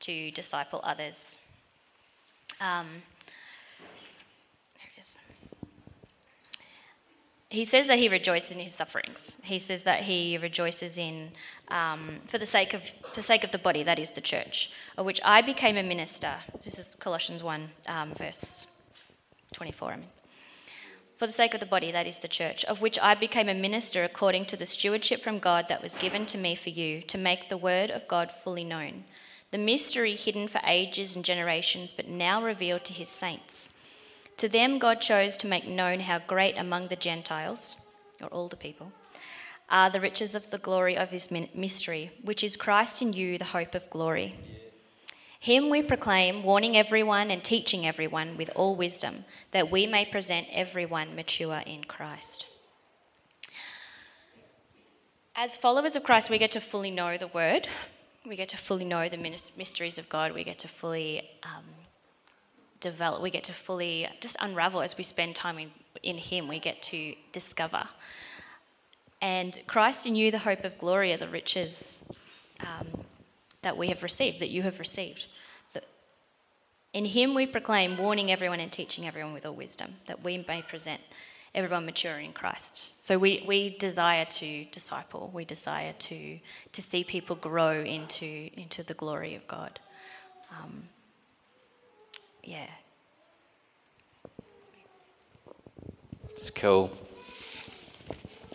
to 0.00 0.30
disciple 0.30 0.80
others. 0.84 1.38
Um, 2.60 3.02
there 4.76 4.88
it 4.96 5.00
is. 5.00 5.18
He 7.54 7.64
says 7.64 7.86
that 7.86 8.00
he 8.00 8.08
rejoices 8.08 8.50
in 8.50 8.58
his 8.58 8.74
sufferings. 8.74 9.36
He 9.42 9.60
says 9.60 9.82
that 9.84 10.00
he 10.10 10.36
rejoices 10.36 10.98
in 10.98 11.30
um, 11.68 12.20
for 12.26 12.38
the 12.38 12.46
sake 12.46 12.74
of 12.74 12.82
for 12.82 13.14
the 13.14 13.22
sake 13.22 13.44
of 13.44 13.52
the 13.52 13.58
body, 13.68 13.82
that 13.84 13.98
is 13.98 14.10
the 14.10 14.20
church, 14.20 14.70
of 14.98 15.06
which 15.06 15.20
I 15.24 15.40
became 15.40 15.76
a 15.76 15.82
minister. 15.82 16.32
This 16.64 16.78
is 16.80 16.96
Colossians 16.96 17.42
one, 17.42 17.70
um, 17.88 18.12
verse 18.14 18.66
twenty-four. 19.52 19.92
I 19.92 19.96
mean 19.96 20.08
for 21.16 21.28
the 21.28 21.32
sake 21.32 21.54
of 21.54 21.60
the 21.60 21.74
body, 21.76 21.92
that 21.92 22.08
is 22.08 22.18
the 22.18 22.36
church, 22.40 22.64
of 22.64 22.80
which 22.80 22.98
I 23.00 23.14
became 23.14 23.48
a 23.48 23.54
minister 23.54 24.02
according 24.02 24.46
to 24.46 24.56
the 24.56 24.66
stewardship 24.66 25.22
from 25.22 25.38
God 25.38 25.68
that 25.68 25.80
was 25.80 25.94
given 25.94 26.26
to 26.26 26.36
me 26.36 26.56
for 26.56 26.70
you, 26.70 27.02
to 27.02 27.16
make 27.16 27.48
the 27.48 27.56
word 27.56 27.88
of 27.88 28.08
God 28.08 28.32
fully 28.32 28.64
known, 28.64 29.04
the 29.52 29.58
mystery 29.72 30.16
hidden 30.16 30.48
for 30.48 30.60
ages 30.66 31.14
and 31.14 31.24
generations, 31.24 31.92
but 31.92 32.08
now 32.08 32.42
revealed 32.42 32.84
to 32.86 32.92
his 32.92 33.08
saints. 33.08 33.68
To 34.38 34.48
them, 34.48 34.78
God 34.78 35.00
chose 35.00 35.36
to 35.38 35.46
make 35.46 35.66
known 35.66 36.00
how 36.00 36.18
great 36.18 36.56
among 36.56 36.88
the 36.88 36.96
Gentiles, 36.96 37.76
or 38.20 38.28
all 38.28 38.48
the 38.48 38.56
people, 38.56 38.92
are 39.70 39.90
the 39.90 40.00
riches 40.00 40.34
of 40.34 40.50
the 40.50 40.58
glory 40.58 40.96
of 40.96 41.10
his 41.10 41.30
mystery, 41.30 42.10
which 42.22 42.44
is 42.44 42.56
Christ 42.56 43.00
in 43.00 43.12
you, 43.12 43.38
the 43.38 43.44
hope 43.46 43.74
of 43.74 43.88
glory. 43.90 44.36
Him 45.38 45.70
we 45.70 45.82
proclaim, 45.82 46.42
warning 46.42 46.76
everyone 46.76 47.30
and 47.30 47.44
teaching 47.44 47.86
everyone 47.86 48.36
with 48.36 48.50
all 48.54 48.76
wisdom, 48.76 49.24
that 49.50 49.70
we 49.70 49.86
may 49.86 50.04
present 50.04 50.46
everyone 50.50 51.14
mature 51.14 51.62
in 51.66 51.84
Christ. 51.84 52.46
As 55.36 55.56
followers 55.56 55.96
of 55.96 56.02
Christ, 56.02 56.30
we 56.30 56.38
get 56.38 56.50
to 56.52 56.60
fully 56.60 56.90
know 56.90 57.18
the 57.18 57.26
Word, 57.26 57.68
we 58.26 58.36
get 58.36 58.48
to 58.48 58.56
fully 58.56 58.86
know 58.86 59.08
the 59.08 59.18
mysteries 59.18 59.98
of 59.98 60.08
God. 60.08 60.32
We 60.32 60.44
get 60.44 60.58
to 60.60 60.68
fully 60.68 61.28
um, 61.42 61.64
develop. 62.80 63.22
We 63.22 63.30
get 63.30 63.44
to 63.44 63.52
fully 63.52 64.08
just 64.20 64.36
unravel 64.40 64.82
as 64.82 64.96
we 64.96 65.04
spend 65.04 65.34
time 65.34 65.58
in, 65.58 65.70
in 66.02 66.18
Him. 66.18 66.48
We 66.48 66.58
get 66.58 66.82
to 66.84 67.14
discover. 67.32 67.88
And 69.20 69.58
Christ 69.66 70.06
in 70.06 70.16
you, 70.16 70.30
the 70.30 70.40
hope 70.40 70.64
of 70.64 70.78
glory, 70.78 71.12
are 71.12 71.16
the 71.16 71.28
riches 71.28 72.02
um, 72.60 73.04
that 73.62 73.76
we 73.76 73.88
have 73.88 74.02
received, 74.02 74.38
that 74.40 74.50
you 74.50 74.62
have 74.62 74.78
received. 74.78 75.26
In 76.92 77.06
Him 77.06 77.34
we 77.34 77.44
proclaim, 77.44 77.96
warning 77.96 78.30
everyone 78.30 78.60
and 78.60 78.70
teaching 78.70 79.04
everyone 79.04 79.32
with 79.32 79.44
all 79.44 79.54
wisdom, 79.54 79.96
that 80.06 80.22
we 80.22 80.44
may 80.46 80.62
present 80.62 81.00
everyone 81.52 81.86
mature 81.86 82.18
in 82.18 82.32
Christ. 82.32 82.94
So 83.02 83.18
we, 83.18 83.42
we 83.46 83.76
desire 83.76 84.24
to 84.24 84.64
disciple, 84.66 85.30
we 85.34 85.44
desire 85.44 85.92
to, 85.92 86.38
to 86.72 86.82
see 86.82 87.02
people 87.02 87.34
grow 87.34 87.82
into, 87.82 88.50
into 88.56 88.84
the 88.84 88.94
glory 88.94 89.34
of 89.34 89.46
God. 89.48 89.80
Um, 90.52 90.84
yeah. 92.46 92.66
It's 96.30 96.50
cool. 96.50 96.90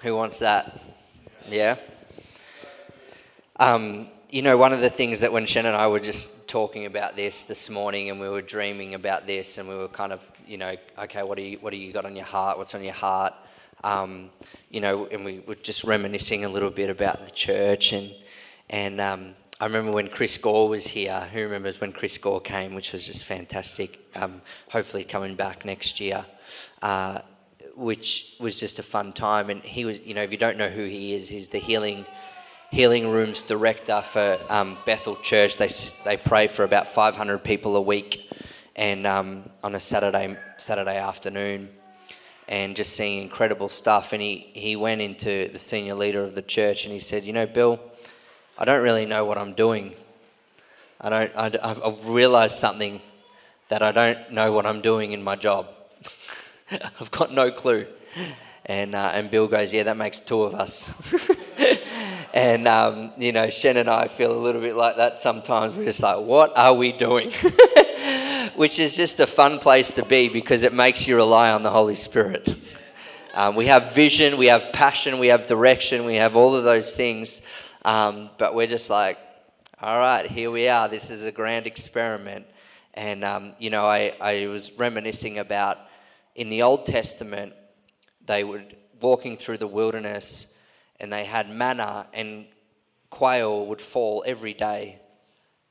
Who 0.04 0.16
wants 0.16 0.40
that? 0.40 0.82
Yeah? 1.48 1.78
Um, 3.60 4.08
you 4.30 4.42
know, 4.42 4.58
one 4.58 4.74
of 4.74 4.82
the 4.82 4.90
things 4.90 5.22
that 5.22 5.34
when 5.34 5.46
Shen 5.46 5.66
and 5.66 5.76
I 5.76 5.88
were 5.88 6.00
just 6.00 6.48
talking 6.48 6.86
about 6.86 7.16
this 7.16 7.44
this 7.44 7.70
morning 7.70 8.10
and 8.10 8.20
we 8.20 8.30
were 8.30 8.42
dreaming 8.42 8.94
about 8.94 9.26
this 9.26 9.58
and 9.58 9.68
we 9.68 9.76
were 9.76 9.88
kind 9.88 10.14
of 10.14 10.22
you 10.50 10.58
know, 10.58 10.76
okay, 10.98 11.24
what 11.24 11.38
do 11.38 11.44
you 11.44 11.58
what 11.60 11.72
do 11.72 11.78
you 11.78 11.94
got 11.94 12.06
on 12.06 12.16
your 12.16 12.26
heart? 12.26 12.58
What's 12.58 12.74
on 12.74 12.84
your 12.84 12.94
heart? 12.94 13.34
Um, 13.84 14.32
you 14.72 14.82
know, 14.82 15.06
and 15.06 15.24
we 15.24 15.40
were 15.46 15.56
just 15.56 15.84
reminiscing 15.84 16.44
a 16.44 16.50
little 16.50 16.72
bit 16.72 16.90
about 16.90 17.24
the 17.24 17.32
church 17.32 17.94
and 17.94 18.12
and 18.70 19.00
um, 19.00 19.36
I 19.62 19.66
remember 19.66 19.92
when 19.92 20.08
Chris 20.08 20.38
Gore 20.38 20.70
was 20.70 20.88
here. 20.88 21.28
Who 21.34 21.42
remembers 21.42 21.82
when 21.82 21.92
Chris 21.92 22.18
Gore 22.18 22.40
came, 22.40 22.76
which 22.76 22.94
was 22.94 23.06
just 23.06 23.26
fantastic. 23.26 24.00
Um, 24.16 24.42
hopefully 24.70 25.04
coming 25.04 25.36
back 25.36 25.66
next 25.66 26.00
year, 26.00 26.26
uh, 26.82 27.20
which 27.76 28.36
was 28.40 28.58
just 28.58 28.80
a 28.80 28.84
fun 28.84 29.12
time. 29.12 29.50
And 29.50 29.62
he 29.62 29.84
was, 29.84 30.00
you 30.00 30.14
know, 30.14 30.22
if 30.22 30.32
you 30.32 30.38
don't 30.38 30.58
know 30.58 30.70
who 30.70 30.86
he 30.86 31.14
is, 31.14 31.28
he's 31.28 31.50
the 31.50 31.58
healing 31.60 32.06
healing 32.72 33.10
rooms 33.10 33.42
director 33.42 34.02
for 34.02 34.40
um, 34.48 34.78
Bethel 34.86 35.18
Church. 35.18 35.58
They 35.58 35.70
they 36.06 36.16
pray 36.16 36.48
for 36.48 36.64
about 36.64 36.88
500 36.88 37.40
people 37.40 37.76
a 37.76 37.82
week 37.82 38.32
and 38.78 39.06
um, 39.06 39.50
on 39.62 39.76
a 39.76 39.80
Saturday 39.82 40.38
Saturday 40.56 40.98
afternoon, 40.98 41.68
and 42.48 42.78
just 42.78 42.94
seeing 42.94 43.22
incredible 43.22 43.68
stuff. 43.68 44.14
And 44.14 44.22
he 44.22 44.52
he 44.54 44.78
went 44.78 45.02
into 45.02 45.50
the 45.52 45.60
senior 45.60 45.96
leader 45.96 46.24
of 46.24 46.34
the 46.34 46.42
church 46.42 46.86
and 46.86 46.94
he 46.94 47.02
said, 47.02 47.26
you 47.26 47.34
know, 47.34 47.46
Bill, 47.46 47.78
I 48.62 48.66
don't 48.66 48.84
really 48.84 49.06
know 49.06 49.24
what 49.24 49.38
I'm 49.38 49.54
doing. 49.54 49.96
I 51.00 51.10
don't. 51.10 51.32
I, 51.34 51.46
I've 51.64 52.10
realised 52.10 52.60
something 52.60 53.00
that 53.70 53.82
I 53.82 53.94
don't 53.94 54.34
know 54.34 54.52
what 54.52 54.66
I'm 54.66 54.82
doing 54.82 55.14
in 55.14 55.24
my 55.24 55.38
job. 55.38 55.70
I've 56.72 57.10
got 57.10 57.34
no 57.34 57.52
clue. 57.52 57.88
And 58.66 58.96
uh, 58.96 59.12
and 59.14 59.32
Bill 59.32 59.48
goes, 59.48 59.72
yeah, 59.72 59.84
that 59.84 59.96
makes 59.96 60.20
two 60.20 60.44
of 60.44 60.56
us. 60.56 60.92
and 62.34 62.68
um, 62.68 63.14
you 63.18 63.32
know, 63.32 63.50
Shen 63.50 63.78
and 63.78 63.90
I 63.90 64.10
feel 64.10 64.38
a 64.38 64.38
little 64.38 64.60
bit 64.60 64.76
like 64.76 64.98
that 64.98 65.18
sometimes. 65.18 65.74
We're 65.74 65.86
just 65.86 66.04
like, 66.04 66.20
what 66.20 66.58
are 66.58 66.74
we 66.74 66.92
doing? 66.92 67.32
which 68.56 68.78
is 68.78 68.94
just 68.94 69.22
a 69.22 69.28
fun 69.28 69.60
place 69.60 69.94
to 69.94 70.04
be 70.04 70.28
because 70.28 70.64
it 70.64 70.74
makes 70.74 71.08
you 71.08 71.16
rely 71.16 71.50
on 71.50 71.64
the 71.64 71.72
Holy 71.72 71.96
Spirit. 71.96 72.46
Um, 73.34 73.56
we 73.56 73.68
have 73.68 73.94
vision, 73.94 74.36
we 74.36 74.48
have 74.48 74.74
passion, 74.74 75.18
we 75.18 75.28
have 75.28 75.48
direction, 75.48 76.04
we 76.04 76.16
have 76.16 76.36
all 76.36 76.56
of 76.56 76.66
those 76.66 76.94
things, 76.94 77.40
um, 77.86 78.30
but 78.38 78.56
we're 78.56 78.68
just 78.68 78.90
like, 78.90 79.18
All 79.82 79.98
right, 79.98 80.26
here 80.26 80.52
we 80.52 80.68
are. 80.68 80.90
This 80.90 81.10
is 81.10 81.24
a 81.24 81.32
grand 81.32 81.66
experiment. 81.66 82.46
And, 82.94 83.24
um, 83.24 83.54
you 83.60 83.70
know, 83.70 83.86
I, 83.86 84.14
I 84.20 84.48
was 84.48 84.74
reminiscing 84.74 85.40
about 85.40 85.78
in 86.36 86.50
the 86.50 86.64
Old 86.64 86.86
Testament, 86.86 87.54
they 88.26 88.44
were 88.44 88.64
walking 89.00 89.38
through 89.38 89.58
the 89.58 89.68
wilderness 89.68 90.48
and 91.00 91.12
they 91.12 91.24
had 91.24 91.50
manna 91.50 92.08
and 92.14 92.46
quail 93.10 93.66
would 93.68 93.82
fall 93.82 94.24
every 94.28 94.54
day 94.54 95.00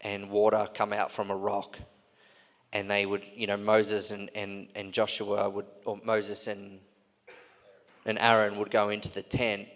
and 0.00 0.31
water 0.31 0.67
come 0.73 0.93
out 0.93 1.12
from 1.12 1.31
a 1.31 1.37
rock. 1.37 1.79
And 2.73 2.91
they 2.91 3.07
would, 3.07 3.23
you 3.35 3.47
know, 3.47 3.57
Moses 3.57 4.11
and, 4.11 4.31
and, 4.35 4.69
and 4.75 4.93
Joshua 4.93 5.49
would, 5.49 5.67
or 5.85 5.99
Moses 6.05 6.47
and, 6.47 6.81
and 8.05 8.19
Aaron 8.19 8.59
would 8.59 8.71
go 8.71 8.91
into 8.91 9.11
the 9.11 9.23
tent 9.23 9.69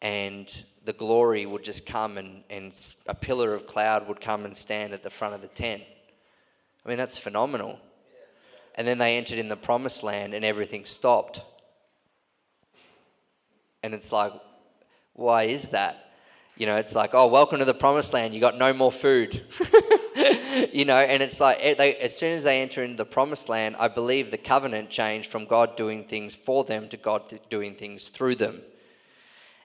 and 0.00 0.64
the 0.84 0.92
glory 0.92 1.46
would 1.46 1.62
just 1.62 1.86
come 1.86 2.18
and, 2.18 2.42
and 2.50 2.72
a 3.06 3.14
pillar 3.14 3.54
of 3.54 3.66
cloud 3.66 4.08
would 4.08 4.20
come 4.20 4.44
and 4.44 4.56
stand 4.56 4.92
at 4.92 5.02
the 5.02 5.10
front 5.10 5.34
of 5.34 5.40
the 5.40 5.48
tent. 5.48 5.82
I 6.84 6.88
mean, 6.88 6.98
that's 6.98 7.18
phenomenal. 7.18 7.78
And 8.74 8.86
then 8.86 8.98
they 8.98 9.16
entered 9.16 9.38
in 9.38 9.48
the 9.48 9.56
promised 9.56 10.02
land 10.02 10.34
and 10.34 10.44
everything 10.44 10.84
stopped. 10.84 11.42
And 13.82 13.94
it's 13.94 14.10
like, 14.12 14.32
why 15.12 15.44
is 15.44 15.68
that? 15.68 16.12
You 16.56 16.66
know, 16.66 16.76
it's 16.76 16.94
like, 16.94 17.10
oh, 17.14 17.28
welcome 17.28 17.58
to 17.60 17.64
the 17.64 17.74
promised 17.74 18.12
land. 18.12 18.34
You 18.34 18.40
got 18.40 18.58
no 18.58 18.72
more 18.72 18.92
food. 18.92 19.42
you 20.72 20.84
know, 20.84 20.98
and 20.98 21.22
it's 21.22 21.40
like, 21.40 21.58
eh, 21.60 21.74
they, 21.74 21.96
as 21.96 22.16
soon 22.16 22.34
as 22.34 22.44
they 22.44 22.60
enter 22.60 22.84
into 22.84 22.96
the 22.96 23.06
promised 23.06 23.48
land, 23.48 23.76
I 23.78 23.88
believe 23.88 24.30
the 24.30 24.38
covenant 24.38 24.90
changed 24.90 25.30
from 25.30 25.46
God 25.46 25.76
doing 25.76 26.04
things 26.04 26.34
for 26.34 26.64
them 26.64 26.88
to 26.88 26.96
God 26.96 27.38
doing 27.50 27.74
things 27.74 28.08
through 28.08 28.36
them. 28.36 28.62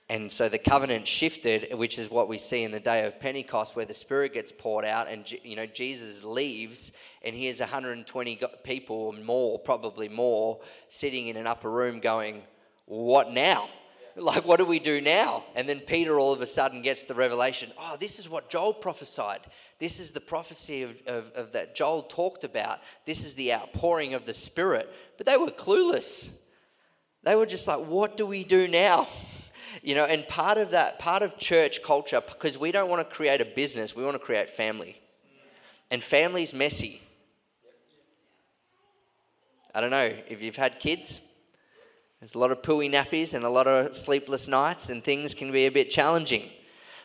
And 0.10 0.32
so 0.32 0.48
the 0.48 0.58
covenant 0.58 1.06
shifted, 1.06 1.74
which 1.78 2.00
is 2.00 2.10
what 2.10 2.30
we 2.30 2.38
see 2.38 2.64
in 2.64 2.72
the 2.72 2.80
day 2.80 3.06
of 3.06 3.20
Pentecost, 3.20 3.76
where 3.76 3.86
the 3.86 3.94
Spirit 3.94 4.34
gets 4.34 4.54
poured 4.54 4.86
out, 4.86 5.10
and 5.10 5.30
you 5.44 5.58
know 5.58 5.66
Jesus 5.66 6.24
leaves, 6.24 6.94
and 7.24 7.36
here's 7.36 7.60
120 7.60 8.42
people 8.64 8.96
or 8.96 9.14
more, 9.14 9.60
probably 9.60 10.08
more, 10.08 10.62
sitting 10.88 11.28
in 11.28 11.36
an 11.36 11.46
upper 11.46 11.70
room, 11.70 12.00
going, 12.00 12.44
"What 12.86 13.32
now? 13.32 13.70
Like, 14.16 14.46
what 14.46 14.58
do 14.58 14.66
we 14.66 14.80
do 14.80 15.02
now?" 15.02 15.44
And 15.56 15.68
then 15.68 15.82
Peter 15.82 16.18
all 16.18 16.32
of 16.32 16.42
a 16.42 16.48
sudden 16.48 16.82
gets 16.82 17.04
the 17.04 17.14
revelation: 17.14 17.74
"Oh, 17.78 17.98
this 17.98 18.18
is 18.18 18.30
what 18.30 18.50
Joel 18.50 18.74
prophesied. 18.74 19.42
This 19.78 20.00
is 20.00 20.12
the 20.12 20.22
prophecy 20.22 20.84
of, 20.84 20.96
of, 21.06 21.32
of 21.34 21.52
that 21.52 21.76
Joel 21.76 22.04
talked 22.04 22.46
about. 22.46 22.80
This 23.06 23.26
is 23.26 23.36
the 23.36 23.54
outpouring 23.54 24.14
of 24.14 24.26
the 24.26 24.34
Spirit." 24.34 24.90
But 25.18 25.26
they 25.26 25.36
were 25.36 25.48
clueless. 25.48 26.30
They 27.24 27.36
were 27.36 27.46
just 27.46 27.68
like, 27.68 27.86
"What 27.86 28.16
do 28.16 28.26
we 28.26 28.46
do 28.46 28.70
now?" 28.70 29.06
You 29.82 29.96
know, 29.96 30.06
and 30.06 30.28
part 30.28 30.58
of 30.58 30.72
that, 30.72 31.00
part 31.00 31.24
of 31.24 31.38
church 31.38 31.84
culture, 31.84 32.22
because 32.22 32.58
we 32.58 32.72
don't 32.72 32.90
want 32.90 33.08
to 33.08 33.16
create 33.16 33.42
a 33.42 33.46
business, 33.46 33.96
we 33.96 34.04
want 34.04 34.16
to 34.16 34.20
create 34.20 34.50
family. 34.50 35.02
And 35.90 36.04
family's 36.04 36.54
messy. 36.54 37.02
I 39.74 39.82
don't 39.82 39.92
know 39.92 40.12
if 40.28 40.42
you've 40.42 40.56
had 40.56 40.80
kids, 40.80 41.22
there's 42.20 42.34
a 42.34 42.40
lot 42.40 42.52
of 42.52 42.64
pooey 42.64 42.92
nappies 42.92 43.36
and 43.36 43.46
a 43.46 43.50
lot 43.50 43.68
of 43.68 43.96
sleepless 43.96 44.48
nights, 44.48 44.90
and 44.90 45.04
things 45.04 45.34
can 45.34 45.52
be 45.52 45.68
a 45.68 45.72
bit 45.72 45.92
challenging. 45.92 46.50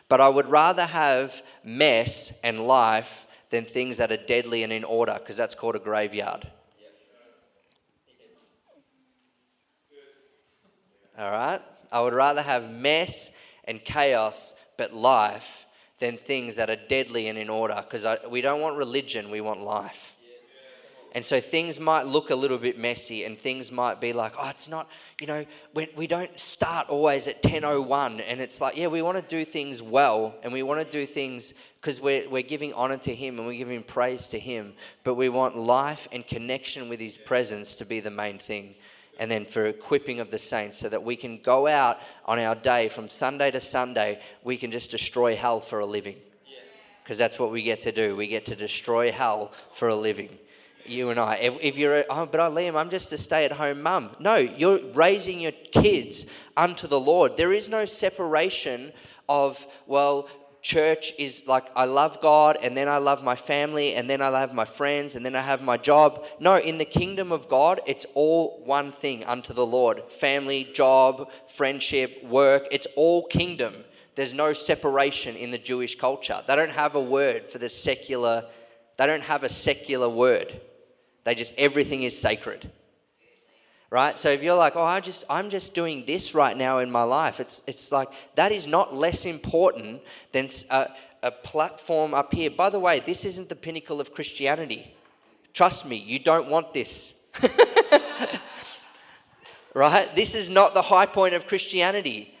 But 0.09 0.21
I 0.21 0.27
would 0.27 0.49
rather 0.49 0.85
have 0.85 1.41
mess 1.63 2.33
and 2.43 2.65
life 2.65 3.25
than 3.51 3.65
things 3.65 3.97
that 3.97 4.11
are 4.11 4.17
deadly 4.17 4.63
and 4.63 4.73
in 4.73 4.83
order, 4.83 5.13
because 5.13 5.37
that's 5.37 5.53
called 5.53 5.75
a 5.75 5.79
graveyard. 5.79 6.47
All 11.17 11.29
right? 11.29 11.61
I 11.93 12.01
would 12.01 12.13
rather 12.13 12.41
have 12.41 12.69
mess 12.71 13.29
and 13.63 13.83
chaos 13.83 14.55
but 14.77 14.93
life 14.93 15.65
than 15.99 16.17
things 16.17 16.55
that 16.55 16.69
are 16.69 16.75
deadly 16.89 17.27
and 17.27 17.37
in 17.37 17.49
order 17.49 17.75
because 17.77 18.05
we 18.29 18.41
don't 18.41 18.59
want 18.59 18.75
religion, 18.75 19.29
we 19.29 19.39
want 19.39 19.61
life. 19.61 20.15
And 21.15 21.23
so 21.23 21.39
things 21.39 21.79
might 21.79 22.07
look 22.07 22.31
a 22.31 22.35
little 22.35 22.57
bit 22.57 22.79
messy 22.79 23.23
and 23.23 23.37
things 23.37 23.71
might 23.71 24.01
be 24.01 24.13
like, 24.13 24.33
oh, 24.39 24.49
it's 24.49 24.67
not, 24.67 24.89
you 25.21 25.27
know, 25.27 25.45
we, 25.75 25.87
we 25.95 26.07
don't 26.07 26.39
start 26.39 26.89
always 26.89 27.27
at 27.27 27.43
10.01. 27.43 28.23
And 28.27 28.41
it's 28.41 28.59
like, 28.59 28.75
yeah, 28.75 28.87
we 28.87 29.03
want 29.03 29.17
to 29.17 29.23
do 29.23 29.45
things 29.45 29.79
well 29.83 30.33
and 30.41 30.51
we 30.51 30.63
want 30.63 30.83
to 30.83 30.91
do 30.91 31.05
things 31.05 31.53
because 31.79 32.01
we're, 32.01 32.27
we're 32.27 32.41
giving 32.41 32.73
honor 32.73 32.97
to 32.97 33.13
Him 33.13 33.37
and 33.37 33.45
we're 33.45 33.59
giving 33.59 33.83
praise 33.83 34.27
to 34.29 34.39
Him. 34.39 34.73
But 35.03 35.13
we 35.13 35.29
want 35.29 35.55
life 35.55 36.07
and 36.11 36.25
connection 36.25 36.89
with 36.89 36.99
His 36.99 37.19
presence 37.19 37.75
to 37.75 37.85
be 37.85 37.99
the 37.99 38.09
main 38.09 38.39
thing 38.39 38.73
and 39.19 39.29
then 39.29 39.45
for 39.45 39.65
equipping 39.65 40.19
of 40.19 40.31
the 40.31 40.39
saints 40.39 40.77
so 40.79 40.89
that 40.89 41.03
we 41.03 41.15
can 41.15 41.41
go 41.41 41.67
out 41.67 41.99
on 42.25 42.39
our 42.39 42.55
day 42.55 42.89
from 42.89 43.07
Sunday 43.07 43.51
to 43.51 43.59
Sunday, 43.59 44.19
we 44.43 44.57
can 44.57 44.71
just 44.71 44.91
destroy 44.91 45.35
hell 45.35 45.59
for 45.59 45.79
a 45.79 45.85
living. 45.85 46.17
Because 47.03 47.17
that's 47.17 47.37
what 47.37 47.51
we 47.51 47.63
get 47.63 47.81
to 47.81 47.91
do. 47.91 48.15
We 48.15 48.27
get 48.27 48.45
to 48.45 48.55
destroy 48.55 49.11
hell 49.11 49.51
for 49.71 49.89
a 49.89 49.95
living. 49.95 50.37
You 50.85 51.09
and 51.09 51.19
I. 51.19 51.35
If, 51.35 51.57
if 51.61 51.77
you're, 51.77 52.05
oh, 52.09 52.25
but 52.25 52.39
I, 52.39 52.49
Liam, 52.49 52.75
I'm 52.75 52.89
just 52.89 53.11
a 53.11 53.17
stay 53.17 53.45
at 53.45 53.51
home 53.51 53.81
mum. 53.81 54.11
No, 54.19 54.35
you're 54.35 54.79
raising 54.93 55.41
your 55.41 55.51
kids 55.51 56.25
unto 56.57 56.87
the 56.87 56.99
Lord. 56.99 57.37
There 57.37 57.53
is 57.53 57.69
no 57.69 57.85
separation 57.85 58.91
of, 59.29 59.65
well, 59.87 60.27
church 60.63 61.13
is 61.19 61.43
like 61.45 61.65
I 61.75 61.85
love 61.85 62.21
God 62.21 62.57
and 62.63 62.75
then 62.75 62.87
I 62.87 62.97
love 62.97 63.21
my 63.21 63.35
family 63.35 63.93
and 63.93 64.09
then 64.09 64.21
I 64.21 64.29
love 64.29 64.53
my 64.53 64.65
friends 64.65 65.13
and 65.13 65.25
then 65.25 65.35
I 65.35 65.41
have 65.41 65.61
my 65.61 65.77
job. 65.77 66.25
No, 66.39 66.57
in 66.57 66.77
the 66.77 66.85
kingdom 66.85 67.31
of 67.31 67.49
God, 67.49 67.81
it's 67.85 68.05
all 68.15 68.61
one 68.65 68.91
thing 68.91 69.23
unto 69.25 69.53
the 69.53 69.65
Lord 69.65 70.01
family, 70.09 70.63
job, 70.73 71.29
friendship, 71.47 72.23
work. 72.23 72.67
It's 72.71 72.87
all 72.95 73.25
kingdom. 73.27 73.75
There's 74.15 74.33
no 74.33 74.53
separation 74.53 75.35
in 75.35 75.51
the 75.51 75.57
Jewish 75.57 75.95
culture. 75.95 76.41
They 76.47 76.55
don't 76.55 76.71
have 76.71 76.95
a 76.95 77.01
word 77.01 77.47
for 77.49 77.57
the 77.57 77.69
secular, 77.69 78.45
they 78.97 79.05
don't 79.05 79.23
have 79.23 79.43
a 79.43 79.49
secular 79.49 80.09
word. 80.09 80.61
They 81.25 81.35
just, 81.35 81.53
everything 81.57 82.03
is 82.03 82.19
sacred 82.19 82.69
right? 83.93 84.17
So 84.17 84.31
if 84.31 84.41
you're 84.41 84.57
like, 84.57 84.75
oh, 84.75 84.81
I 84.81 85.01
just, 85.01 85.23
I'm 85.29 85.51
just 85.51 85.75
doing 85.75 86.03
this 86.07 86.33
right 86.33 86.57
now 86.57 86.79
in 86.79 86.89
my 86.89 87.03
life, 87.03 87.39
it's, 87.39 87.61
it's 87.67 87.91
like 87.91 88.09
that 88.33 88.51
is 88.51 88.65
not 88.65 88.91
less 88.91 89.23
important 89.23 90.01
than 90.31 90.49
a, 90.71 90.87
a 91.21 91.29
platform 91.29 92.15
up 92.15 92.33
here. 92.33 92.49
By 92.49 92.71
the 92.71 92.79
way, 92.79 93.01
this 93.01 93.23
isn't 93.23 93.49
the 93.49 93.55
pinnacle 93.55 94.01
of 94.01 94.11
Christianity. 94.11 94.95
Trust 95.53 95.85
me, 95.85 95.97
you 95.97 96.17
don't 96.17 96.49
want 96.49 96.73
this. 96.73 97.13
right? 99.75 100.15
This 100.15 100.33
is 100.33 100.49
not 100.49 100.73
the 100.73 100.81
high 100.81 101.05
point 101.05 101.35
of 101.35 101.45
Christianity. 101.45 102.35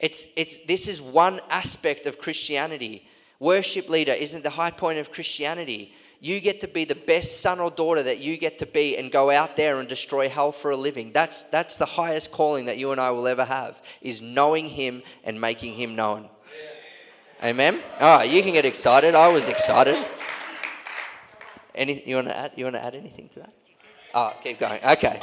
It's, 0.00 0.24
it's, 0.34 0.60
this 0.66 0.88
is 0.88 1.02
one 1.02 1.40
aspect 1.50 2.06
of 2.06 2.18
Christianity. 2.18 3.06
Worship 3.38 3.90
leader 3.90 4.12
isn't 4.12 4.44
the 4.44 4.48
high 4.48 4.70
point 4.70 4.98
of 4.98 5.12
Christianity. 5.12 5.92
You 6.20 6.40
get 6.40 6.60
to 6.62 6.68
be 6.68 6.84
the 6.84 6.94
best 6.94 7.40
son 7.40 7.60
or 7.60 7.70
daughter 7.70 8.02
that 8.02 8.18
you 8.18 8.38
get 8.38 8.58
to 8.58 8.66
be 8.66 8.96
and 8.96 9.12
go 9.12 9.30
out 9.30 9.56
there 9.56 9.80
and 9.80 9.88
destroy 9.88 10.28
hell 10.28 10.50
for 10.50 10.70
a 10.70 10.76
living. 10.76 11.12
That's, 11.12 11.42
that's 11.44 11.76
the 11.76 11.86
highest 11.86 12.32
calling 12.32 12.66
that 12.66 12.78
you 12.78 12.90
and 12.92 13.00
I 13.00 13.10
will 13.10 13.26
ever 13.26 13.44
have, 13.44 13.82
is 14.00 14.22
knowing 14.22 14.68
Him 14.68 15.02
and 15.24 15.40
making 15.40 15.74
Him 15.74 15.94
known. 15.94 16.28
Amen? 17.42 17.82
Right, 18.00 18.24
you 18.24 18.42
can 18.42 18.52
get 18.52 18.64
excited. 18.64 19.14
I 19.14 19.28
was 19.28 19.46
excited. 19.46 20.02
Any, 21.74 22.02
you 22.08 22.14
want 22.14 22.28
to 22.28 22.36
add? 22.36 22.52
You 22.56 22.64
want 22.64 22.76
to 22.76 22.82
add 22.82 22.94
anything 22.94 23.28
to 23.34 23.40
that? 23.40 23.52
Oh, 24.14 24.32
keep 24.42 24.58
going. 24.58 24.82
Okay. 24.82 25.20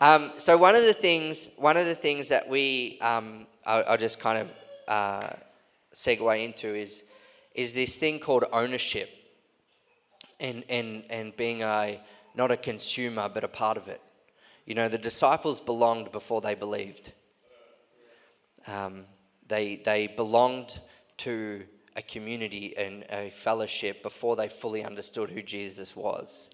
Um, 0.00 0.32
so 0.38 0.56
one 0.56 0.74
of 0.74 0.84
the 0.84 0.94
things, 0.94 1.50
one 1.56 1.76
of 1.76 1.84
the 1.84 1.94
things 1.94 2.30
that 2.30 2.48
we, 2.48 2.98
um, 3.00 3.46
I, 3.66 3.90
will 3.90 3.98
just 3.98 4.18
kind 4.18 4.38
of 4.38 4.50
uh, 4.88 5.34
segue 5.94 6.44
into 6.44 6.74
is, 6.74 7.02
is 7.54 7.74
this 7.74 7.98
thing 7.98 8.18
called 8.18 8.44
ownership 8.52 9.10
and, 10.40 10.64
and, 10.68 11.04
and 11.10 11.36
being 11.36 11.62
a, 11.62 12.00
not 12.34 12.50
a 12.50 12.56
consumer, 12.56 13.28
but 13.32 13.44
a 13.44 13.48
part 13.48 13.76
of 13.76 13.88
it. 13.88 14.00
You 14.66 14.74
know, 14.74 14.88
the 14.88 14.98
disciples 14.98 15.60
belonged 15.60 16.12
before 16.12 16.40
they 16.40 16.54
believed. 16.54 17.12
Um, 18.66 19.04
they, 19.48 19.76
they 19.76 20.08
belonged 20.08 20.80
to 21.18 21.64
a 21.94 22.02
community 22.02 22.76
and 22.76 23.04
a 23.10 23.30
fellowship 23.30 24.02
before 24.02 24.36
they 24.36 24.48
fully 24.48 24.84
understood 24.84 25.30
who 25.30 25.40
Jesus 25.40 25.96
was. 25.96 26.50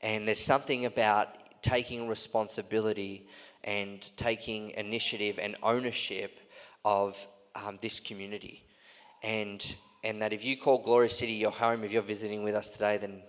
And 0.00 0.26
there's 0.26 0.40
something 0.40 0.86
about 0.86 1.62
taking 1.62 2.08
responsibility 2.08 3.26
and 3.64 4.08
taking 4.16 4.70
initiative 4.70 5.38
and 5.40 5.56
ownership 5.62 6.40
of 6.84 7.26
um, 7.54 7.78
this 7.80 8.00
community. 8.00 8.64
And 9.22 9.74
and 10.04 10.20
that 10.20 10.32
if 10.32 10.44
you 10.44 10.56
call 10.56 10.78
Glory 10.78 11.08
City 11.08 11.32
your 11.32 11.50
home, 11.50 11.84
if 11.84 11.92
you're 11.92 12.02
visiting 12.02 12.42
with 12.42 12.54
us 12.54 12.70
today, 12.70 12.96
then 12.96 13.22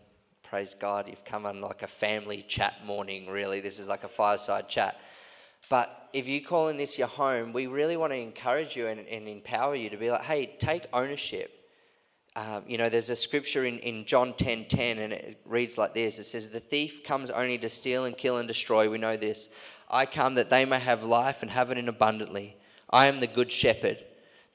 praise 0.44 0.76
God, 0.80 1.08
you've 1.08 1.26
come 1.26 1.46
on 1.46 1.62
like 1.62 1.84
a 1.84 1.88
family 1.88 2.44
chat 2.48 2.86
morning, 2.86 3.30
really. 3.30 3.60
This 3.60 3.80
is 3.80 3.88
like 3.88 4.04
a 4.04 4.08
fireside 4.08 4.70
chat. 4.70 5.00
But 5.70 6.10
if 6.14 6.28
you 6.28 6.44
call 6.44 6.68
in 6.68 6.78
this 6.78 6.98
your 6.98 7.08
home, 7.08 7.54
we 7.54 7.68
really 7.68 7.98
want 7.98 8.12
to 8.12 8.18
encourage 8.18 8.76
you 8.76 8.88
and, 8.88 9.00
and 9.08 9.28
empower 9.28 9.76
you 9.76 9.90
to 9.90 9.98
be 9.98 10.12
like, 10.12 10.22
hey, 10.22 10.56
take 10.60 10.86
ownership. 10.94 11.52
Um, 12.36 12.64
you 12.68 12.78
know, 12.78 12.90
there's 12.90 13.10
a 13.10 13.16
scripture 13.16 13.66
in, 13.66 13.80
in 13.80 14.06
John 14.06 14.34
10 14.34 14.66
10, 14.66 14.98
and 14.98 15.14
it 15.14 15.40
reads 15.46 15.78
like 15.78 15.94
this 15.94 16.18
It 16.18 16.24
says, 16.24 16.50
The 16.50 16.60
thief 16.60 17.04
comes 17.04 17.30
only 17.30 17.60
to 17.60 17.70
steal 17.70 18.06
and 18.06 18.18
kill 18.18 18.38
and 18.38 18.48
destroy. 18.48 18.90
We 18.90 18.98
know 18.98 19.18
this. 19.18 19.50
I 19.90 20.08
come 20.08 20.36
that 20.36 20.50
they 20.50 20.66
may 20.66 20.80
have 20.80 21.04
life 21.04 21.44
and 21.44 21.52
have 21.52 21.70
it 21.70 21.78
in 21.78 21.88
abundantly. 21.88 22.58
I 22.90 23.06
am 23.06 23.20
the 23.20 23.28
good 23.28 23.52
shepherd. 23.52 24.04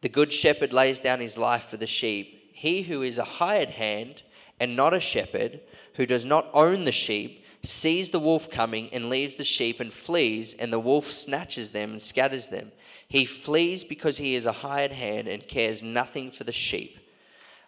The 0.01 0.09
good 0.09 0.33
shepherd 0.33 0.73
lays 0.73 1.01
down 1.01 1.21
his 1.21 1.37
life 1.37 1.65
for 1.65 1.77
the 1.77 1.87
sheep. 1.87 2.53
he 2.53 2.83
who 2.83 3.03
is 3.03 3.19
a 3.19 3.25
hired 3.25 3.71
hand 3.71 4.23
and 4.59 4.75
not 4.75 4.93
a 4.93 5.01
shepherd, 5.01 5.61
who 5.95 6.07
does 6.07 6.25
not 6.25 6.51
own 6.53 6.85
the 6.85 6.93
sheep, 6.93 7.45
sees 7.63 8.11
the 8.11 8.19
wolf 8.19 8.51
coming 8.51 8.89
and 8.93 9.09
leaves 9.09 9.37
the 9.37 9.45
sheep 9.45 9.81
and 9.81 9.93
flees, 9.93 10.55
and 10.55 10.73
the 10.73 10.79
wolf 10.79 11.11
snatches 11.11 11.71
them 11.71 11.91
and 11.93 12.03
scatters 12.03 12.49
them. 12.49 12.73
He 13.09 13.25
flees 13.25 13.85
because 13.85 14.19
he 14.19 14.35
is 14.35 14.47
a 14.47 14.53
hired 14.53 14.93
hand 14.93 15.29
and 15.29 15.47
cares 15.47 15.83
nothing 15.83 16.31
for 16.31 16.45
the 16.45 16.53
sheep. 16.53 16.99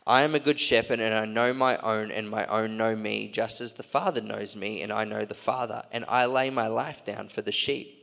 I 0.07 0.23
am 0.23 0.35
a 0.35 0.41
good 0.41 0.59
shepherd, 0.59 1.01
and 1.01 1.15
I 1.15 1.25
know 1.25 1.53
my 1.53 1.77
own, 1.79 2.11
and 2.11 2.29
my 2.29 2.47
own 2.47 2.77
know 2.77 2.97
me, 2.97 3.29
just 3.29 3.61
as 3.61 3.75
the 3.75 3.83
Father 3.83 4.21
knows 4.21 4.57
me, 4.57 4.83
and 4.83 4.93
I 4.93 5.05
know 5.05 5.25
the 5.25 5.35
Father, 5.35 5.85
and 5.93 6.05
I 6.09 6.27
lay 6.27 6.51
my 6.51 6.67
life 6.67 7.05
down 7.05 7.29
for 7.29 7.43
the 7.43 7.53
sheep. 7.53 7.97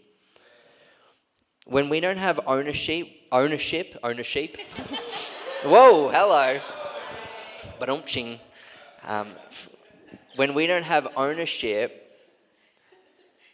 When 1.66 1.90
we 1.90 2.00
don't 2.00 2.18
have 2.18 2.40
ownership, 2.48 3.10
ownership, 3.32 3.98
ownership. 4.04 4.58
Whoa, 5.64 6.10
hello. 6.10 6.60
But 7.80 7.90
um, 9.04 9.32
when 10.36 10.54
we 10.54 10.68
don't 10.68 10.84
have 10.84 11.08
ownership, 11.16 12.04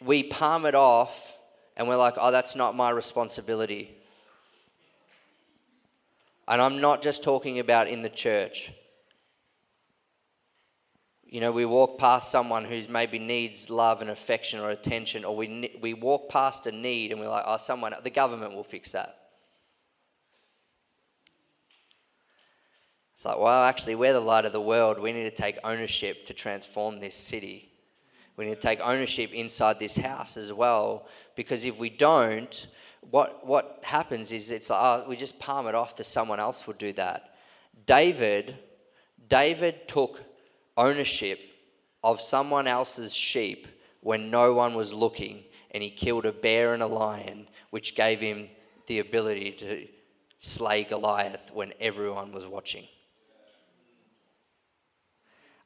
we 0.02 0.24
palm 0.24 0.66
it 0.66 0.76
off 0.76 1.38
and 1.76 1.88
we're 1.88 1.98
like, 1.98 2.16
oh, 2.18 2.32
that's 2.32 2.56
not 2.56 2.76
my 2.76 2.90
responsibility. 2.90 3.96
And 6.48 6.62
I'm 6.62 6.82
not 6.82 7.02
just 7.02 7.24
talking 7.24 7.60
about 7.60 7.88
in 7.88 8.02
the 8.02 8.10
church. 8.10 8.72
You 11.26 11.40
know, 11.40 11.52
we 11.52 11.66
walk 11.66 11.98
past 11.98 12.30
someone 12.30 12.66
who 12.66 12.80
maybe 12.90 13.18
needs 13.18 13.70
love 13.70 14.02
and 14.02 14.10
affection 14.10 14.60
or 14.60 14.70
attention, 14.70 15.26
or 15.26 15.36
we, 15.36 15.72
we 15.82 15.94
walk 15.94 16.30
past 16.30 16.68
a 16.68 16.72
need 16.72 17.12
and 17.12 17.20
we're 17.20 17.30
like, 17.30 17.46
oh, 17.48 17.58
someone, 17.58 17.94
the 18.04 18.10
government 18.10 18.54
will 18.54 18.64
fix 18.64 18.92
that. 18.92 19.23
It's 23.16 23.26
like, 23.26 23.38
well, 23.38 23.64
actually, 23.64 23.96
we're 23.96 24.14
the 24.14 24.20
light 24.20 24.46
of 24.46 24.54
the 24.54 24.62
world. 24.62 25.00
We 25.00 25.14
need 25.14 25.24
to 25.24 25.32
take 25.32 25.58
ownership 25.64 26.26
to 26.26 26.34
transform 26.34 27.00
this 27.00 27.16
city. 27.16 27.72
We 28.36 28.46
need 28.46 28.56
to 28.56 28.62
take 28.62 28.80
ownership 28.82 29.32
inside 29.34 29.80
this 29.80 29.96
house 29.96 30.38
as 30.38 30.52
well, 30.52 31.08
because 31.36 31.64
if 31.64 31.78
we 31.78 31.90
don't, 31.90 32.68
what, 33.12 33.46
what 33.46 33.80
happens 33.84 34.32
is 34.32 34.50
it's 34.50 34.70
like, 34.70 34.80
oh, 34.82 35.06
we 35.08 35.16
just 35.16 35.40
palm 35.40 35.68
it 35.68 35.76
off 35.76 35.96
to 35.96 36.04
someone 36.04 36.40
else 36.40 36.66
will 36.66 36.74
do 36.74 36.94
that. 36.94 37.36
David, 37.86 38.58
David 39.28 39.88
took 39.88 40.22
ownership 40.76 41.40
of 42.04 42.20
someone 42.20 42.68
else's 42.68 43.14
sheep 43.14 43.68
when 44.02 44.32
no 44.32 44.54
one 44.54 44.74
was 44.74 44.92
looking, 44.92 45.44
and 45.72 45.84
he 45.84 45.90
killed 45.90 46.26
a 46.26 46.32
bear 46.32 46.74
and 46.74 46.84
a 46.84 46.88
lion, 46.88 47.48
which 47.70 47.96
gave 47.96 48.20
him 48.20 48.50
the 48.88 49.00
ability 49.00 49.52
to 49.52 49.88
slay 50.40 50.84
Goliath 50.84 51.52
when 51.54 51.72
everyone 51.80 52.32
was 52.32 52.46
watching. 52.46 52.88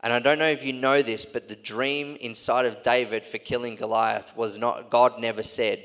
And 0.08 0.14
I 0.14 0.20
don't 0.20 0.40
know 0.40 0.48
if 0.48 0.64
you 0.64 0.72
know 0.72 1.02
this, 1.02 1.26
but 1.26 1.50
the 1.50 1.56
dream 1.58 2.16
inside 2.22 2.64
of 2.64 2.82
David 2.82 3.26
for 3.26 3.40
killing 3.40 3.76
Goliath 3.76 4.32
was 4.38 4.58
not, 4.58 4.90
God 4.90 5.20
never 5.20 5.44
said, 5.44 5.84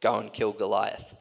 go 0.00 0.14
and 0.14 0.32
kill 0.32 0.54
Goliath. 0.54 1.14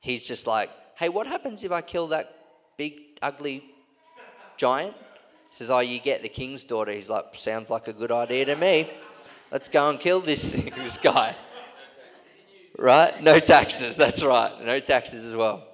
He's 0.00 0.26
just 0.26 0.46
like, 0.46 0.70
hey, 0.96 1.10
what 1.10 1.26
happens 1.26 1.64
if 1.64 1.70
I 1.70 1.82
kill 1.82 2.06
that 2.06 2.34
big, 2.78 2.94
ugly 3.20 3.62
giant? 4.56 4.94
He 5.50 5.56
says, 5.56 5.70
oh, 5.70 5.80
you 5.80 6.00
get 6.00 6.22
the 6.22 6.30
king's 6.30 6.64
daughter. 6.64 6.92
He's 6.92 7.10
like, 7.10 7.26
sounds 7.34 7.68
like 7.68 7.86
a 7.86 7.92
good 7.92 8.10
idea 8.10 8.46
to 8.46 8.56
me. 8.56 8.90
Let's 9.52 9.68
go 9.68 9.90
and 9.90 10.00
kill 10.00 10.22
this 10.22 10.48
thing, 10.48 10.72
this 10.78 10.96
guy. 10.96 11.36
Right? 12.78 13.22
No 13.22 13.38
taxes, 13.38 13.98
that's 13.98 14.22
right. 14.22 14.64
No 14.64 14.80
taxes 14.80 15.26
as 15.26 15.36
well. 15.36 15.69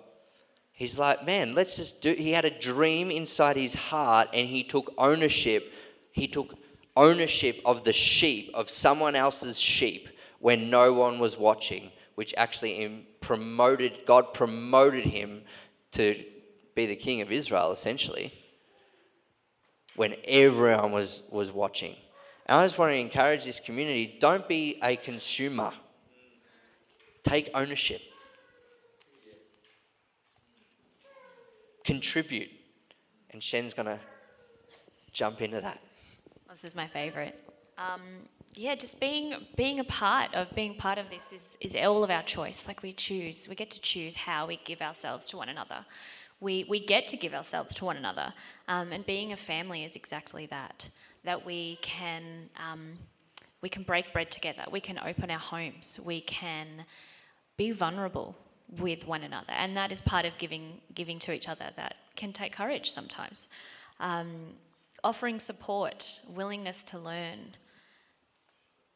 He's 0.76 0.98
like, 0.98 1.24
man, 1.24 1.54
let's 1.54 1.78
just 1.78 2.02
do. 2.02 2.12
He 2.12 2.32
had 2.32 2.44
a 2.44 2.50
dream 2.50 3.10
inside 3.10 3.56
his 3.56 3.72
heart 3.72 4.28
and 4.34 4.46
he 4.46 4.62
took 4.62 4.92
ownership. 4.98 5.72
He 6.12 6.28
took 6.28 6.54
ownership 6.94 7.62
of 7.64 7.84
the 7.84 7.94
sheep, 7.94 8.50
of 8.52 8.68
someone 8.68 9.16
else's 9.16 9.58
sheep, 9.58 10.10
when 10.38 10.68
no 10.68 10.92
one 10.92 11.18
was 11.18 11.38
watching, 11.38 11.92
which 12.14 12.34
actually 12.36 13.06
promoted, 13.20 14.00
God 14.04 14.34
promoted 14.34 15.06
him 15.06 15.44
to 15.92 16.22
be 16.74 16.84
the 16.84 16.94
king 16.94 17.22
of 17.22 17.32
Israel, 17.32 17.72
essentially, 17.72 18.34
when 19.94 20.14
everyone 20.24 20.92
was, 20.92 21.22
was 21.30 21.52
watching. 21.52 21.96
And 22.44 22.58
I 22.58 22.66
just 22.66 22.76
want 22.76 22.92
to 22.92 22.96
encourage 22.96 23.46
this 23.46 23.60
community 23.60 24.18
don't 24.20 24.46
be 24.46 24.78
a 24.82 24.96
consumer, 24.96 25.72
take 27.24 27.48
ownership. 27.54 28.02
Contribute. 31.86 32.50
And 33.30 33.42
Shen's 33.42 33.72
going 33.72 33.86
to 33.86 33.98
jump 35.12 35.40
into 35.40 35.60
that. 35.60 35.80
This 36.52 36.64
is 36.64 36.74
my 36.74 36.88
favourite. 36.88 37.34
Um, 37.78 38.00
yeah, 38.54 38.74
just 38.74 38.98
being 38.98 39.34
being 39.56 39.80
a 39.80 39.84
part 39.84 40.34
of 40.34 40.54
being 40.54 40.74
part 40.74 40.98
of 40.98 41.10
this 41.10 41.32
is, 41.32 41.58
is 41.60 41.76
all 41.76 42.02
of 42.02 42.10
our 42.10 42.22
choice. 42.22 42.66
Like 42.66 42.82
we 42.82 42.92
choose, 42.94 43.48
we 43.48 43.54
get 43.54 43.70
to 43.70 43.80
choose 43.80 44.16
how 44.16 44.46
we 44.46 44.58
give 44.64 44.80
ourselves 44.80 45.28
to 45.30 45.36
one 45.36 45.50
another. 45.50 45.84
We 46.40 46.64
we 46.66 46.80
get 46.80 47.06
to 47.08 47.16
give 47.16 47.34
ourselves 47.34 47.74
to 47.74 47.84
one 47.84 47.98
another, 47.98 48.32
um, 48.68 48.92
and 48.92 49.04
being 49.04 49.32
a 49.32 49.36
family 49.36 49.84
is 49.84 49.94
exactly 49.94 50.46
that. 50.46 50.88
That 51.24 51.44
we 51.44 51.78
can 51.82 52.48
um, 52.56 52.94
we 53.60 53.68
can 53.68 53.82
break 53.82 54.12
bread 54.14 54.30
together. 54.30 54.64
We 54.70 54.80
can 54.80 54.98
open 54.98 55.30
our 55.30 55.38
homes. 55.38 56.00
We 56.02 56.22
can 56.22 56.86
be 57.58 57.72
vulnerable 57.72 58.36
with 58.78 59.06
one 59.06 59.22
another, 59.22 59.52
and 59.52 59.76
that 59.76 59.92
is 59.92 60.00
part 60.00 60.24
of 60.24 60.36
giving 60.38 60.80
giving 60.94 61.18
to 61.20 61.32
each 61.32 61.48
other. 61.48 61.70
That 61.76 61.96
can 62.16 62.32
take 62.32 62.52
courage 62.52 62.90
sometimes. 62.90 63.48
Um, 64.00 64.54
offering 65.04 65.38
support, 65.38 66.20
willingness 66.28 66.82
to 66.84 66.98
learn, 66.98 67.54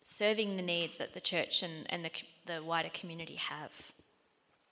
serving 0.03 0.57
the 0.57 0.63
needs 0.63 0.99
that 0.99 1.15
the 1.15 1.21
church 1.21 1.63
and, 1.63 1.87
and 1.89 2.05
the, 2.05 2.11
the 2.47 2.63
wider 2.63 2.91
community 2.93 3.37
have, 3.37 3.71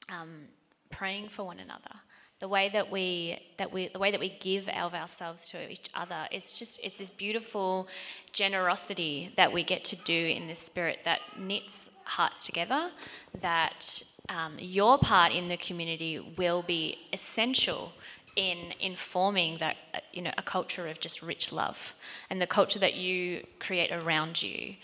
um, 0.08 0.48
praying 0.90 1.28
for 1.28 1.44
one 1.44 1.60
another. 1.60 2.00
The 2.40 2.48
way 2.48 2.68
that 2.68 2.90
we 2.90 3.40
that 3.56 3.72
we 3.72 3.88
the 3.88 3.98
way 3.98 4.12
that 4.12 4.20
we 4.20 4.28
give 4.28 4.68
of 4.68 4.94
ourselves 4.94 5.48
to 5.48 5.68
each 5.68 5.90
other, 5.92 6.28
it's 6.30 6.52
just 6.52 6.78
it's 6.84 6.98
this 6.98 7.10
beautiful 7.10 7.88
generosity 8.32 9.32
that 9.36 9.52
we 9.52 9.64
get 9.64 9.84
to 9.86 9.96
do 9.96 10.26
in 10.26 10.46
this 10.46 10.60
spirit 10.60 11.00
that 11.04 11.20
knits 11.36 11.90
hearts 12.04 12.46
together, 12.46 12.92
that 13.40 14.02
um, 14.28 14.54
your 14.58 14.98
part 14.98 15.32
in 15.32 15.48
the 15.48 15.56
community 15.56 16.18
will 16.36 16.62
be 16.62 16.98
essential 17.12 17.92
in 18.36 18.72
informing 18.78 19.58
that 19.58 19.76
uh, 19.94 19.98
you 20.12 20.22
know 20.22 20.32
a 20.38 20.42
culture 20.42 20.86
of 20.86 21.00
just 21.00 21.22
rich 21.22 21.50
love. 21.52 21.94
And 22.30 22.40
the 22.40 22.46
culture 22.46 22.78
that 22.78 22.94
you 22.94 23.46
create 23.58 23.90
around 23.90 24.42
you 24.42 24.76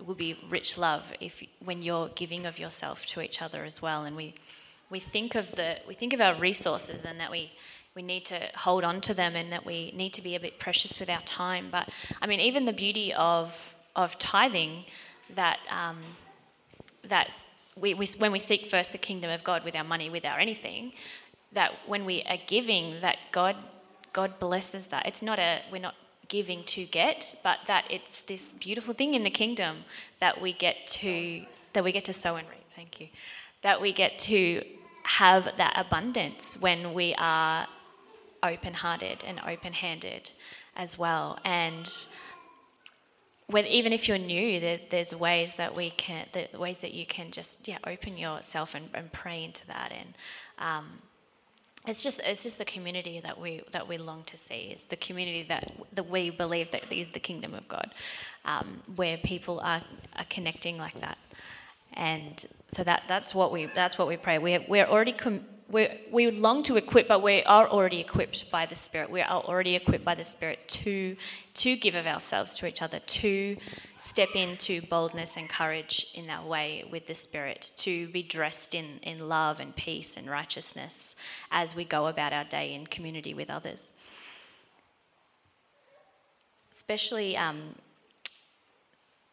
will 0.00 0.14
be 0.14 0.38
rich 0.48 0.76
love 0.78 1.12
if 1.20 1.42
when 1.62 1.82
you're 1.82 2.08
giving 2.08 2.46
of 2.46 2.58
yourself 2.58 3.06
to 3.06 3.20
each 3.20 3.42
other 3.42 3.64
as 3.64 3.82
well. 3.82 4.04
And 4.04 4.16
we 4.16 4.34
we 4.90 5.00
think 5.00 5.34
of 5.34 5.52
the 5.52 5.78
we 5.86 5.94
think 5.94 6.12
of 6.12 6.20
our 6.20 6.34
resources 6.34 7.04
and 7.04 7.20
that 7.20 7.30
we 7.30 7.52
we 7.94 8.02
need 8.02 8.24
to 8.26 8.40
hold 8.56 8.82
on 8.84 9.00
to 9.02 9.14
them 9.14 9.36
and 9.36 9.52
that 9.52 9.64
we 9.64 9.92
need 9.92 10.12
to 10.14 10.22
be 10.22 10.34
a 10.34 10.40
bit 10.40 10.58
precious 10.58 10.98
with 10.98 11.10
our 11.10 11.22
time. 11.22 11.68
But 11.70 11.88
i 12.22 12.26
mean 12.26 12.40
even 12.40 12.64
the 12.64 12.72
beauty 12.72 13.12
of 13.12 13.74
of 13.94 14.18
tithing 14.18 14.84
that 15.34 15.58
um, 15.70 15.98
that 17.08 17.28
we, 17.76 17.94
we, 17.94 18.06
when 18.18 18.32
we 18.32 18.38
seek 18.38 18.66
first 18.66 18.92
the 18.92 18.98
kingdom 18.98 19.30
of 19.30 19.44
God 19.44 19.64
with 19.64 19.76
our 19.76 19.84
money, 19.84 20.08
with 20.08 20.24
our 20.24 20.38
anything, 20.38 20.92
that 21.52 21.72
when 21.86 22.04
we 22.04 22.22
are 22.22 22.38
giving, 22.46 23.00
that 23.00 23.18
God 23.32 23.56
God 24.14 24.38
blesses 24.38 24.86
that. 24.86 25.06
It's 25.06 25.22
not 25.22 25.38
a 25.38 25.60
we're 25.70 25.82
not 25.82 25.96
giving 26.28 26.64
to 26.64 26.86
get, 26.86 27.34
but 27.42 27.58
that 27.66 27.84
it's 27.90 28.22
this 28.22 28.52
beautiful 28.52 28.94
thing 28.94 29.12
in 29.12 29.24
the 29.24 29.30
kingdom 29.30 29.84
that 30.20 30.40
we 30.40 30.52
get 30.52 30.86
to 30.86 31.44
that 31.74 31.84
we 31.84 31.92
get 31.92 32.04
to 32.06 32.12
sow 32.12 32.36
and 32.36 32.48
reap. 32.48 32.64
Thank 32.74 33.00
you. 33.00 33.08
That 33.62 33.80
we 33.80 33.92
get 33.92 34.18
to 34.20 34.64
have 35.02 35.50
that 35.58 35.74
abundance 35.76 36.56
when 36.58 36.94
we 36.94 37.14
are 37.18 37.66
open-hearted 38.42 39.24
and 39.26 39.40
open-handed 39.46 40.30
as 40.76 40.98
well. 40.98 41.38
And 41.44 41.90
even 43.52 43.92
if 43.92 44.08
you're 44.08 44.18
new, 44.18 44.58
there, 44.60 44.80
there's 44.90 45.14
ways 45.14 45.56
that 45.56 45.74
we 45.74 45.90
can, 45.90 46.26
the 46.32 46.48
ways 46.58 46.78
that 46.78 46.94
you 46.94 47.06
can 47.06 47.30
just 47.30 47.68
yeah 47.68 47.78
open 47.86 48.16
yourself 48.16 48.74
and, 48.74 48.88
and 48.94 49.12
pray 49.12 49.44
into 49.44 49.66
that, 49.66 49.92
and 49.92 50.14
um, 50.58 50.86
it's 51.86 52.02
just 52.02 52.20
it's 52.24 52.42
just 52.42 52.58
the 52.58 52.64
community 52.64 53.20
that 53.20 53.38
we 53.38 53.62
that 53.72 53.86
we 53.86 53.98
long 53.98 54.24
to 54.24 54.36
see. 54.36 54.70
It's 54.72 54.84
the 54.84 54.96
community 54.96 55.42
that 55.48 55.72
that 55.92 56.08
we 56.08 56.30
believe 56.30 56.70
that 56.70 56.90
is 56.90 57.10
the 57.10 57.20
kingdom 57.20 57.54
of 57.54 57.68
God, 57.68 57.92
um, 58.44 58.80
where 58.96 59.18
people 59.18 59.60
are, 59.60 59.82
are 60.16 60.24
connecting 60.30 60.78
like 60.78 60.98
that, 61.00 61.18
and 61.92 62.46
so 62.72 62.82
that 62.84 63.04
that's 63.06 63.34
what 63.34 63.52
we 63.52 63.66
that's 63.66 63.98
what 63.98 64.08
we 64.08 64.16
pray. 64.16 64.38
We're 64.38 64.64
we're 64.66 64.86
already 64.86 65.12
com- 65.12 65.44
we 65.74 65.88
we 66.08 66.30
long 66.30 66.62
to 66.62 66.76
equip, 66.76 67.08
but 67.08 67.20
we 67.20 67.42
are 67.42 67.68
already 67.68 67.98
equipped 67.98 68.48
by 68.48 68.64
the 68.64 68.76
Spirit. 68.76 69.10
We 69.10 69.20
are 69.20 69.42
already 69.42 69.74
equipped 69.74 70.04
by 70.04 70.14
the 70.14 70.22
Spirit 70.22 70.68
to 70.68 71.16
to 71.54 71.74
give 71.74 71.96
of 71.96 72.06
ourselves 72.06 72.56
to 72.58 72.66
each 72.66 72.80
other, 72.80 73.00
to 73.00 73.56
step 73.98 74.28
into 74.36 74.82
boldness 74.82 75.36
and 75.36 75.48
courage 75.48 76.06
in 76.14 76.28
that 76.28 76.44
way 76.44 76.84
with 76.88 77.08
the 77.08 77.14
Spirit, 77.16 77.72
to 77.78 78.06
be 78.08 78.22
dressed 78.22 78.72
in, 78.72 79.00
in 79.02 79.28
love 79.28 79.58
and 79.58 79.74
peace 79.74 80.16
and 80.16 80.30
righteousness 80.30 81.16
as 81.50 81.74
we 81.74 81.84
go 81.84 82.06
about 82.06 82.32
our 82.32 82.44
day 82.44 82.72
in 82.72 82.86
community 82.86 83.34
with 83.34 83.50
others. 83.50 83.92
Especially 86.70 87.36
um, 87.36 87.74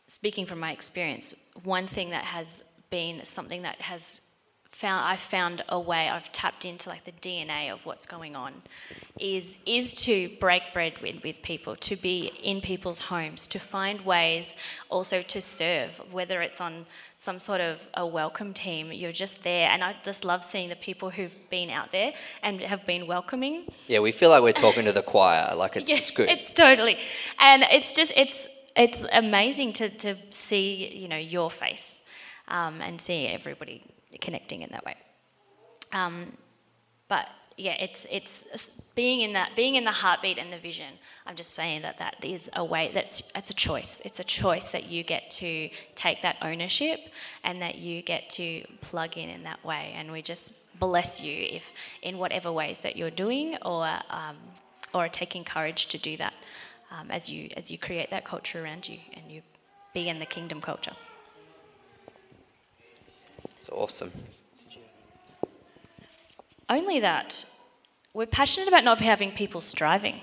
speaking 0.08 0.48
from 0.48 0.60
my 0.60 0.72
experience, 0.72 1.36
one 1.64 1.86
thing 1.86 2.10
that 2.10 2.26
has 2.26 2.64
been 2.90 3.24
something 3.26 3.62
that 3.62 3.80
has 3.82 4.22
found 4.72 5.06
I've 5.06 5.20
found 5.20 5.64
a 5.68 5.80
way 5.80 6.08
I've 6.10 6.32
tapped 6.32 6.64
into 6.66 6.90
like 6.90 7.04
the 7.04 7.12
DNA 7.12 7.72
of 7.72 7.86
what's 7.86 8.06
going 8.06 8.36
on 8.36 8.54
is 9.20 9.58
is 9.66 9.94
to 10.06 10.30
break 10.40 10.64
bread 10.74 11.00
with, 11.02 11.24
with 11.24 11.42
people 11.42 11.76
to 11.76 11.96
be 11.96 12.32
in 12.42 12.62
people's 12.62 13.02
homes 13.02 13.48
to 13.48 13.60
find 13.60 14.02
ways 14.02 14.56
also 14.90 15.22
to 15.22 15.42
serve 15.42 16.02
whether 16.12 16.42
it's 16.42 16.62
on 16.62 16.86
some 17.20 17.38
sort 17.38 17.62
of 17.62 17.88
a 17.96 18.06
welcome 18.08 18.54
team 18.54 18.92
you're 18.94 19.12
just 19.12 19.44
there 19.44 19.70
and 19.70 19.84
I 19.84 19.96
just 20.04 20.24
love 20.24 20.44
seeing 20.44 20.70
the 20.70 20.76
people 20.78 21.10
who've 21.10 21.38
been 21.50 21.70
out 21.70 21.92
there 21.92 22.14
and 22.42 22.62
have 22.62 22.86
been 22.86 23.08
welcoming 23.08 23.66
Yeah, 23.88 24.00
we 24.00 24.14
feel 24.14 24.30
like 24.30 24.42
we're 24.42 24.54
talking 24.54 24.86
to 24.86 24.94
the 24.94 25.04
choir. 25.04 25.54
Like 25.56 25.76
it's, 25.76 25.90
yeah, 25.92 25.98
it's 25.98 26.12
good. 26.12 26.30
it's 26.30 26.54
totally 26.54 26.98
and 27.40 27.64
it's 27.72 27.92
just 27.92 28.14
it's 28.16 28.48
it's 28.76 29.04
amazing 29.12 29.74
to, 29.74 29.90
to 29.90 30.16
see 30.30 30.90
you 30.96 31.10
know 31.10 31.18
your 31.18 31.52
face 31.52 32.04
um, 32.48 32.82
and 32.82 33.02
see 33.02 33.28
everybody 33.28 33.84
connecting 34.19 34.62
in 34.62 34.69
that 34.71 34.86
way. 34.86 34.95
Um, 35.93 36.38
but 37.08 37.28
yeah, 37.58 37.76
it's 37.80 38.08
it's 38.10 38.71
being 38.95 39.21
in 39.21 39.34
that 39.34 39.56
being 39.56 39.76
in 39.76 39.84
the 39.84 39.91
heartbeat 39.91 40.38
and 40.38 40.52
the 40.52 40.58
vision. 40.58 40.93
I'm 41.26 41.36
just 41.36 41.54
saying 41.54 41.82
that 41.84 42.00
that 42.00 42.24
is 42.24 42.50
a 42.56 42.63
way 42.63 42.91
that's 42.93 43.21
it's 43.36 43.50
a 43.50 43.54
choice. 43.54 44.02
It's 44.04 44.19
a 44.19 44.24
choice 44.24 44.69
that 44.69 44.86
you 44.86 45.04
get 45.04 45.30
to 45.32 45.69
take 45.95 46.21
that 46.21 46.38
ownership 46.41 47.00
and 47.43 47.62
that 47.62 47.76
you 47.76 48.02
get 48.02 48.30
to 48.32 48.63
plug 48.82 49.17
in 49.17 49.30
in 49.30 49.43
that 49.43 49.63
way. 49.63 49.93
And 49.95 50.12
we 50.12 50.21
just 50.21 50.54
bless 50.80 51.21
you 51.21 51.47
if 51.52 51.71
in 52.02 52.17
whatever 52.17 52.52
ways 52.52 52.80
that 52.80 52.95
you're 52.95 53.12
doing 53.12 53.58
or 53.63 53.86
um, 54.10 54.38
or 54.93 55.08
taking 55.10 55.43
courage 55.43 55.88
to 55.88 55.97
do 55.97 56.17
that 56.17 56.36
um, 56.91 57.12
as 57.12 57.30
you 57.30 57.50
as 57.58 57.69
you 57.69 57.78
create 57.78 58.10
that 58.12 58.26
culture 58.26 58.63
around 58.63 58.88
you 58.88 59.00
and 59.13 59.32
you 59.32 59.41
be 59.93 60.10
in 60.10 60.19
the 60.19 60.26
kingdom 60.26 60.62
culture. 60.62 60.95
Awesome. 63.72 64.12
Only 66.70 67.00
that 67.00 67.46
we're 68.14 68.26
passionate 68.26 68.68
about 68.68 68.84
not 68.84 69.00
having 69.00 69.32
people 69.32 69.62
striving. 69.62 70.20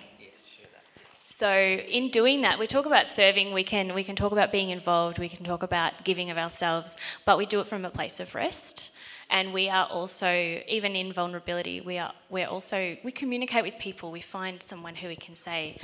So 1.25 1.51
in 1.51 2.11
doing 2.11 2.43
that, 2.43 2.59
we 2.59 2.67
talk 2.67 2.85
about 2.85 3.07
serving. 3.07 3.53
We 3.53 3.63
can 3.63 3.95
we 3.95 4.05
can 4.05 4.17
talk 4.17 4.33
about 4.33 4.51
being 4.51 4.71
involved. 4.71 5.19
We 5.19 5.29
can 5.29 5.45
talk 5.45 5.63
about 5.63 6.05
giving 6.05 6.31
of 6.31 6.37
ourselves, 6.37 6.97
but 7.25 7.39
we 7.39 7.47
do 7.47 7.61
it 7.61 7.67
from 7.67 7.85
a 7.85 7.91
place 7.91 8.21
of 8.21 8.35
rest. 8.35 8.91
And 9.31 9.53
we 9.53 9.69
are 9.69 9.87
also 9.87 10.31
even 10.67 10.97
in 10.97 11.13
vulnerability. 11.13 11.81
We 11.81 11.99
are 11.99 12.13
we're 12.29 12.49
also 12.49 12.97
we 13.05 13.13
communicate 13.13 13.63
with 13.63 13.79
people. 13.79 14.11
We 14.11 14.21
find 14.21 14.63
someone 14.63 14.97
who 14.97 15.09
we 15.09 15.17
can 15.17 15.37
say, 15.37 15.79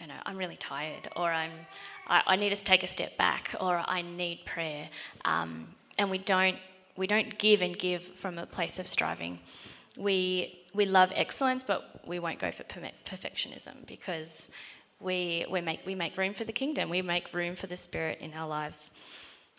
you 0.00 0.06
know, 0.06 0.14
I'm 0.24 0.36
really 0.36 0.56
tired, 0.56 1.08
or 1.16 1.32
I'm 1.32 1.52
I, 2.06 2.22
I 2.26 2.36
need 2.36 2.54
to 2.54 2.64
take 2.64 2.82
a 2.82 2.86
step 2.86 3.16
back, 3.16 3.54
or 3.60 3.82
I 3.86 4.02
need 4.02 4.44
prayer. 4.46 4.88
Um, 5.24 5.74
and 5.98 6.10
we 6.10 6.18
don't 6.18 6.58
we 6.96 7.06
don't 7.06 7.38
give 7.38 7.62
and 7.62 7.78
give 7.78 8.02
from 8.02 8.38
a 8.38 8.46
place 8.46 8.78
of 8.78 8.86
striving. 8.86 9.40
We 9.96 10.60
we 10.74 10.86
love 10.86 11.12
excellence, 11.14 11.62
but 11.62 12.06
we 12.06 12.18
won't 12.18 12.38
go 12.38 12.50
for 12.50 12.64
perfectionism 12.64 13.86
because 13.86 14.50
we 15.00 15.44
we 15.50 15.60
make 15.60 15.80
we 15.86 15.94
make 15.94 16.16
room 16.16 16.34
for 16.34 16.44
the 16.44 16.52
kingdom. 16.52 16.88
We 16.88 17.02
make 17.02 17.32
room 17.34 17.56
for 17.56 17.66
the 17.66 17.76
Spirit 17.76 18.18
in 18.20 18.32
our 18.34 18.48
lives. 18.48 18.90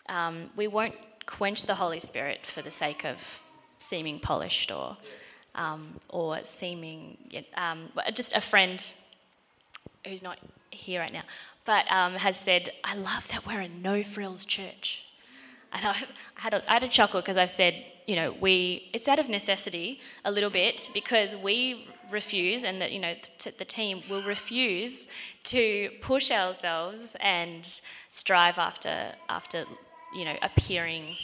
Um, 0.08 0.50
we 0.56 0.66
won't 0.66 0.94
quench 1.26 1.64
the 1.64 1.76
Holy 1.76 2.00
Spirit 2.00 2.44
for 2.44 2.62
the 2.62 2.70
sake 2.70 3.04
of 3.04 3.40
seeming 3.78 4.18
polished 4.18 4.70
or 4.70 4.96
um, 5.54 6.00
or 6.08 6.38
seeming 6.44 7.18
um, 7.56 7.88
just 8.12 8.34
a 8.34 8.40
friend 8.40 8.84
who's 10.06 10.22
not 10.22 10.38
here 10.70 11.00
right 11.00 11.12
now, 11.12 11.22
but 11.64 11.90
um, 11.90 12.14
has 12.14 12.38
said, 12.38 12.70
"I 12.82 12.94
love 12.96 13.28
that 13.28 13.46
we're 13.46 13.60
a 13.60 13.68
no 13.68 14.02
frills 14.02 14.44
church." 14.44 15.03
And 15.74 15.84
I, 15.84 15.96
had 16.36 16.54
a, 16.54 16.70
I 16.70 16.74
had 16.74 16.84
a 16.84 16.88
chuckle 16.88 17.20
because 17.20 17.36
I've 17.36 17.50
said, 17.50 17.84
you 18.06 18.14
know, 18.14 18.34
we 18.40 18.90
it's 18.92 19.08
out 19.08 19.18
of 19.18 19.28
necessity 19.28 20.00
a 20.24 20.30
little 20.30 20.50
bit 20.50 20.88
because 20.94 21.34
we 21.34 21.88
refuse, 22.10 22.64
and 22.64 22.80
that 22.80 22.92
you 22.92 23.00
know, 23.00 23.14
t- 23.38 23.50
the 23.50 23.64
team 23.64 24.02
will 24.08 24.22
refuse 24.22 25.08
to 25.44 25.90
push 26.00 26.30
ourselves 26.30 27.16
and 27.20 27.80
strive 28.08 28.58
after 28.58 29.14
after 29.28 29.64
you 30.14 30.24
know 30.24 30.36
appearing 30.42 31.16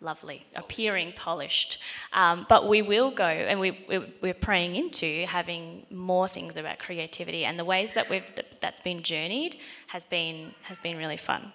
lovely, 0.00 0.46
appearing 0.56 1.12
polished. 1.16 1.78
Um, 2.12 2.46
but 2.48 2.68
we 2.68 2.82
will 2.82 3.10
go, 3.10 3.24
and 3.24 3.58
we, 3.60 3.86
we, 4.20 4.30
are 4.30 4.34
praying 4.34 4.76
into 4.76 5.24
having 5.26 5.86
more 5.90 6.28
things 6.28 6.56
about 6.56 6.78
creativity, 6.78 7.44
and 7.44 7.58
the 7.58 7.64
ways 7.64 7.94
that 7.94 8.10
we've 8.10 8.24
that's 8.60 8.80
been 8.80 9.02
journeyed 9.02 9.58
has 9.88 10.04
been 10.06 10.54
has 10.62 10.78
been 10.78 10.96
really 10.96 11.18
fun 11.18 11.52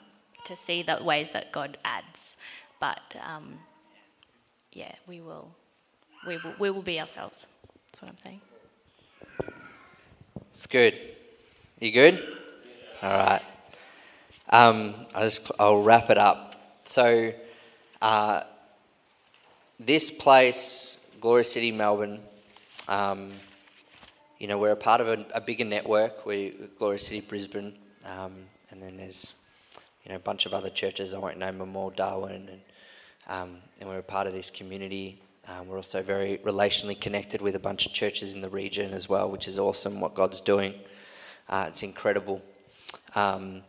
to 0.49 0.55
see 0.55 0.81
the 0.81 0.97
ways 1.01 1.31
that 1.31 1.51
God 1.51 1.77
adds. 1.85 2.35
But 2.79 3.15
um, 3.23 3.59
yeah, 4.73 4.93
we 5.07 5.21
will, 5.21 5.51
we 6.25 6.37
will, 6.37 6.53
we 6.57 6.69
will 6.71 6.81
be 6.81 6.99
ourselves. 6.99 7.45
That's 7.85 8.01
what 8.01 8.09
I'm 8.09 8.17
saying. 8.23 8.41
It's 10.51 10.65
good. 10.65 10.95
You 11.79 11.91
good? 11.91 12.37
All 13.03 13.13
right. 13.13 13.41
Um, 14.49 14.95
I 15.13 15.21
just 15.21 15.51
I'll 15.59 15.83
wrap 15.83 16.09
it 16.09 16.17
up. 16.17 16.55
So, 16.83 17.31
uh, 18.01 18.41
this 19.79 20.09
place, 20.09 20.97
Glory 21.21 21.45
City, 21.45 21.71
Melbourne. 21.71 22.19
Um, 22.87 23.33
you 24.39 24.47
know, 24.47 24.57
we're 24.57 24.71
a 24.71 24.75
part 24.75 24.99
of 24.99 25.07
a, 25.07 25.25
a 25.35 25.41
bigger 25.41 25.65
network. 25.65 26.25
We 26.25 26.55
Glory 26.79 26.97
City, 26.97 27.21
Brisbane, 27.21 27.77
um, 28.03 28.33
and 28.71 28.81
then 28.81 28.97
there's 28.97 29.33
you 30.09 30.13
know, 30.15 30.17
a 30.17 30.23
bunch 30.23 30.47
of 30.47 30.55
other 30.55 30.71
churches. 30.71 31.13
I 31.13 31.19
won't 31.19 31.37
name 31.37 31.59
them 31.59 31.75
all, 31.75 31.91
Darwin, 31.91 32.49
and, 32.49 32.61
um, 33.27 33.57
and 33.79 33.87
we're 33.87 33.99
a 33.99 34.03
part 34.03 34.25
of 34.25 34.33
this 34.33 34.49
community. 34.49 35.21
Um, 35.47 35.67
we're 35.67 35.75
also 35.77 36.01
very 36.01 36.39
relationally 36.39 36.99
connected 36.99 37.43
with 37.43 37.55
a 37.55 37.59
bunch 37.59 37.85
of 37.85 37.93
churches 37.93 38.33
in 38.33 38.41
the 38.41 38.49
region 38.49 38.91
as 38.91 39.07
well, 39.07 39.29
which 39.29 39.47
is 39.47 39.59
awesome 39.59 39.99
what 39.99 40.15
God's 40.15 40.41
doing. 40.41 40.73
Uh, 41.47 41.65
it's 41.67 41.83
incredible. 41.83 42.41
Um, 43.13 43.61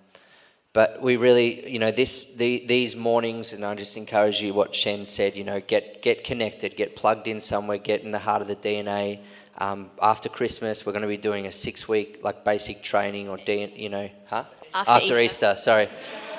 but 0.73 1.03
we 1.03 1.19
really, 1.19 1.71
you 1.71 1.79
know, 1.79 1.91
this 1.91 2.25
the, 2.37 2.65
these 2.67 2.97
mornings, 2.97 3.53
and 3.53 3.63
I 3.63 3.75
just 3.75 3.99
encourage 3.99 4.41
you 4.41 4.55
what 4.55 4.75
Shen 4.75 5.05
said. 5.05 5.37
You 5.37 5.45
know, 5.45 5.61
get 5.61 6.01
get 6.01 6.25
connected, 6.25 6.75
get 6.75 6.97
plugged 6.97 7.29
in 7.29 7.43
somewhere, 7.43 7.77
get 7.77 8.01
in 8.01 8.13
the 8.13 8.19
heart 8.19 8.41
of 8.41 8.49
the 8.49 8.57
DNA. 8.57 9.21
Um, 9.59 9.91
after 10.01 10.31
Christmas, 10.31 10.87
we're 10.87 10.93
going 10.93 11.03
to 11.03 11.09
be 11.09 11.19
doing 11.19 11.47
a 11.47 11.53
six-week 11.53 12.21
like 12.23 12.47
basic 12.47 12.83
training 12.83 13.29
or 13.29 13.37
D, 13.37 13.71
you 13.77 13.91
know, 13.91 14.09
huh? 14.27 14.45
After, 14.73 14.91
after 14.93 15.19
Easter. 15.19 15.53
Easter. 15.53 15.57
sorry. 15.57 15.89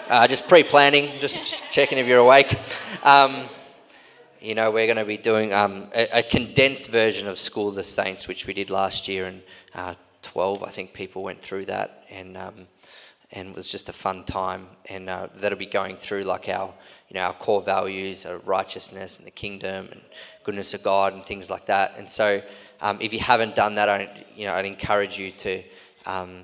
Uh, 0.07 0.27
just 0.27 0.47
pre-planning, 0.47 1.09
just 1.19 1.63
checking 1.71 1.97
if 1.97 2.07
you're 2.07 2.19
awake. 2.19 2.59
Um, 3.03 3.43
you 4.41 4.55
know, 4.55 4.71
we're 4.71 4.87
going 4.87 4.97
to 4.97 5.05
be 5.05 5.17
doing 5.17 5.53
um, 5.53 5.87
a, 5.93 6.19
a, 6.19 6.23
condensed 6.23 6.89
version 6.89 7.27
of 7.27 7.37
School 7.37 7.69
of 7.69 7.75
the 7.75 7.83
Saints, 7.83 8.27
which 8.27 8.45
we 8.45 8.53
did 8.53 8.69
last 8.69 9.07
year, 9.07 9.25
and 9.25 9.41
uh, 9.73 9.95
12, 10.21 10.63
I 10.63 10.69
think, 10.69 10.93
people 10.93 11.23
went 11.23 11.41
through 11.41 11.65
that, 11.65 12.05
and 12.09 12.37
um, 12.37 12.67
and 13.31 13.49
it 13.49 13.55
was 13.55 13.69
just 13.69 13.89
a 13.89 13.93
fun 13.93 14.23
time. 14.23 14.67
And 14.87 15.09
uh, 15.09 15.27
that'll 15.35 15.57
be 15.57 15.65
going 15.65 15.95
through 15.95 16.23
like 16.23 16.49
our, 16.49 16.73
you 17.09 17.15
know, 17.15 17.21
our 17.21 17.33
core 17.33 17.61
values 17.61 18.25
of 18.25 18.47
righteousness 18.47 19.17
and 19.17 19.25
the 19.25 19.31
kingdom 19.31 19.87
and 19.91 20.01
goodness 20.43 20.73
of 20.73 20.83
God 20.83 21.13
and 21.13 21.23
things 21.23 21.49
like 21.49 21.67
that. 21.67 21.95
And 21.97 22.09
so, 22.09 22.41
um, 22.81 22.97
if 22.99 23.13
you 23.13 23.19
haven't 23.19 23.55
done 23.55 23.75
that, 23.75 23.87
I, 23.87 24.25
you 24.35 24.45
know, 24.45 24.53
I'd 24.53 24.65
encourage 24.65 25.17
you 25.17 25.31
to, 25.31 25.63
um, 26.05 26.43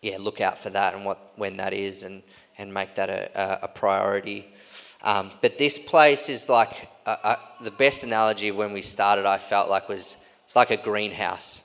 yeah, 0.00 0.16
look 0.18 0.40
out 0.40 0.58
for 0.58 0.70
that 0.70 0.94
and 0.94 1.04
what 1.04 1.32
when 1.36 1.58
that 1.58 1.74
is, 1.74 2.02
and 2.02 2.22
and 2.58 2.72
make 2.72 2.94
that 2.94 3.10
a, 3.10 3.64
a 3.64 3.68
priority. 3.68 4.46
Um, 5.02 5.30
but 5.42 5.58
this 5.58 5.78
place 5.78 6.28
is 6.28 6.48
like 6.48 6.88
a, 7.04 7.10
a, 7.10 7.38
the 7.62 7.70
best 7.70 8.02
analogy 8.02 8.48
of 8.48 8.56
when 8.56 8.72
we 8.72 8.82
started. 8.82 9.26
I 9.26 9.38
felt 9.38 9.68
like 9.68 9.88
was 9.88 10.16
it's 10.44 10.56
like 10.56 10.70
a 10.70 10.76
greenhouse. 10.76 11.62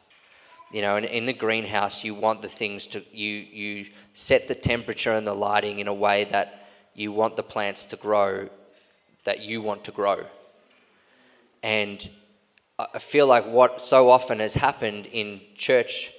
You 0.71 0.81
know, 0.81 0.95
and 0.95 1.05
in 1.05 1.25
the 1.25 1.33
greenhouse, 1.33 2.03
you 2.03 2.15
want 2.15 2.41
the 2.41 2.47
things 2.47 2.87
to 2.87 3.03
you 3.11 3.29
you 3.29 3.85
set 4.13 4.47
the 4.47 4.55
temperature 4.55 5.11
and 5.11 5.27
the 5.27 5.33
lighting 5.33 5.79
in 5.79 5.87
a 5.87 5.93
way 5.93 6.23
that 6.25 6.67
you 6.93 7.11
want 7.11 7.35
the 7.35 7.43
plants 7.43 7.85
to 7.87 7.95
grow, 7.95 8.49
that 9.23 9.41
you 9.41 9.61
want 9.61 9.83
to 9.85 9.91
grow. 9.91 10.25
And 11.63 12.09
I 12.79 12.99
feel 12.99 13.27
like 13.27 13.45
what 13.45 13.81
so 13.81 14.09
often 14.09 14.39
has 14.39 14.55
happened 14.55 15.05
in 15.07 15.41
church 15.55 16.11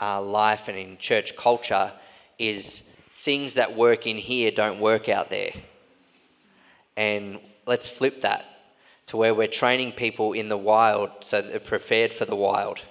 uh, 0.00 0.20
life 0.20 0.68
and 0.68 0.76
in 0.76 0.98
church 0.98 1.36
culture 1.36 1.92
is 2.38 2.82
things 3.18 3.54
that 3.54 3.76
work 3.76 4.06
in 4.06 4.16
here 4.16 4.50
don't 4.50 4.78
work 4.78 5.08
out 5.08 5.28
there. 5.28 5.50
And 6.96 7.40
let's 7.66 7.88
flip 7.88 8.22
that. 8.22 8.44
to 9.06 9.16
where 9.16 9.34
we're 9.34 9.48
training 9.48 9.92
people 9.92 10.34
in 10.34 10.48
the 10.48 10.56
wild 10.56 11.10
so 11.20 11.40
they're 11.40 11.58
prepared 11.58 12.12
for 12.12 12.26
the 12.26 12.36
wild. 12.36 12.82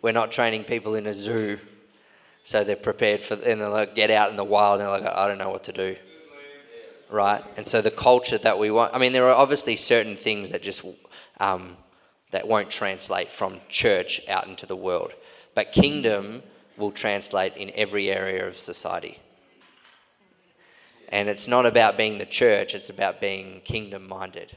We're 0.00 0.12
not 0.12 0.30
training 0.30 0.64
people 0.64 0.94
in 0.94 1.06
a 1.06 1.12
zoo 1.12 1.58
so 2.44 2.62
they're 2.62 2.76
prepared 2.76 3.20
for, 3.20 3.34
and 3.34 3.60
they 3.60 3.66
like 3.66 3.96
get 3.96 4.10
out 4.10 4.30
in 4.30 4.36
the 4.36 4.44
wild 4.44 4.80
and 4.80 4.88
they're 4.88 5.00
like, 5.00 5.16
I 5.16 5.26
don't 5.26 5.38
know 5.38 5.50
what 5.50 5.64
to 5.64 5.72
do. 5.72 5.96
Right? 7.10 7.42
And 7.56 7.66
so 7.66 7.82
the 7.82 7.90
culture 7.90 8.38
that 8.38 8.56
we 8.58 8.70
want, 8.70 8.94
I 8.94 8.98
mean, 8.98 9.12
there 9.12 9.28
are 9.28 9.34
obviously 9.34 9.74
certain 9.74 10.14
things 10.14 10.50
that 10.52 10.62
just, 10.62 10.84
um, 11.40 11.76
that 12.30 12.46
won't 12.46 12.70
translate 12.70 13.32
from 13.32 13.60
church 13.68 14.20
out 14.28 14.46
into 14.46 14.64
the 14.64 14.76
world. 14.76 15.12
But 15.56 15.72
kingdom 15.72 16.42
will 16.76 16.92
translate 16.92 17.56
in 17.56 17.70
every 17.74 18.10
area 18.10 18.46
of 18.46 18.56
society. 18.56 19.18
And 21.08 21.28
it's 21.28 21.46
not 21.46 21.66
about 21.66 21.96
being 21.96 22.18
the 22.18 22.26
church, 22.26 22.74
it's 22.74 22.90
about 22.90 23.20
being 23.20 23.60
kingdom 23.64 24.08
minded 24.08 24.56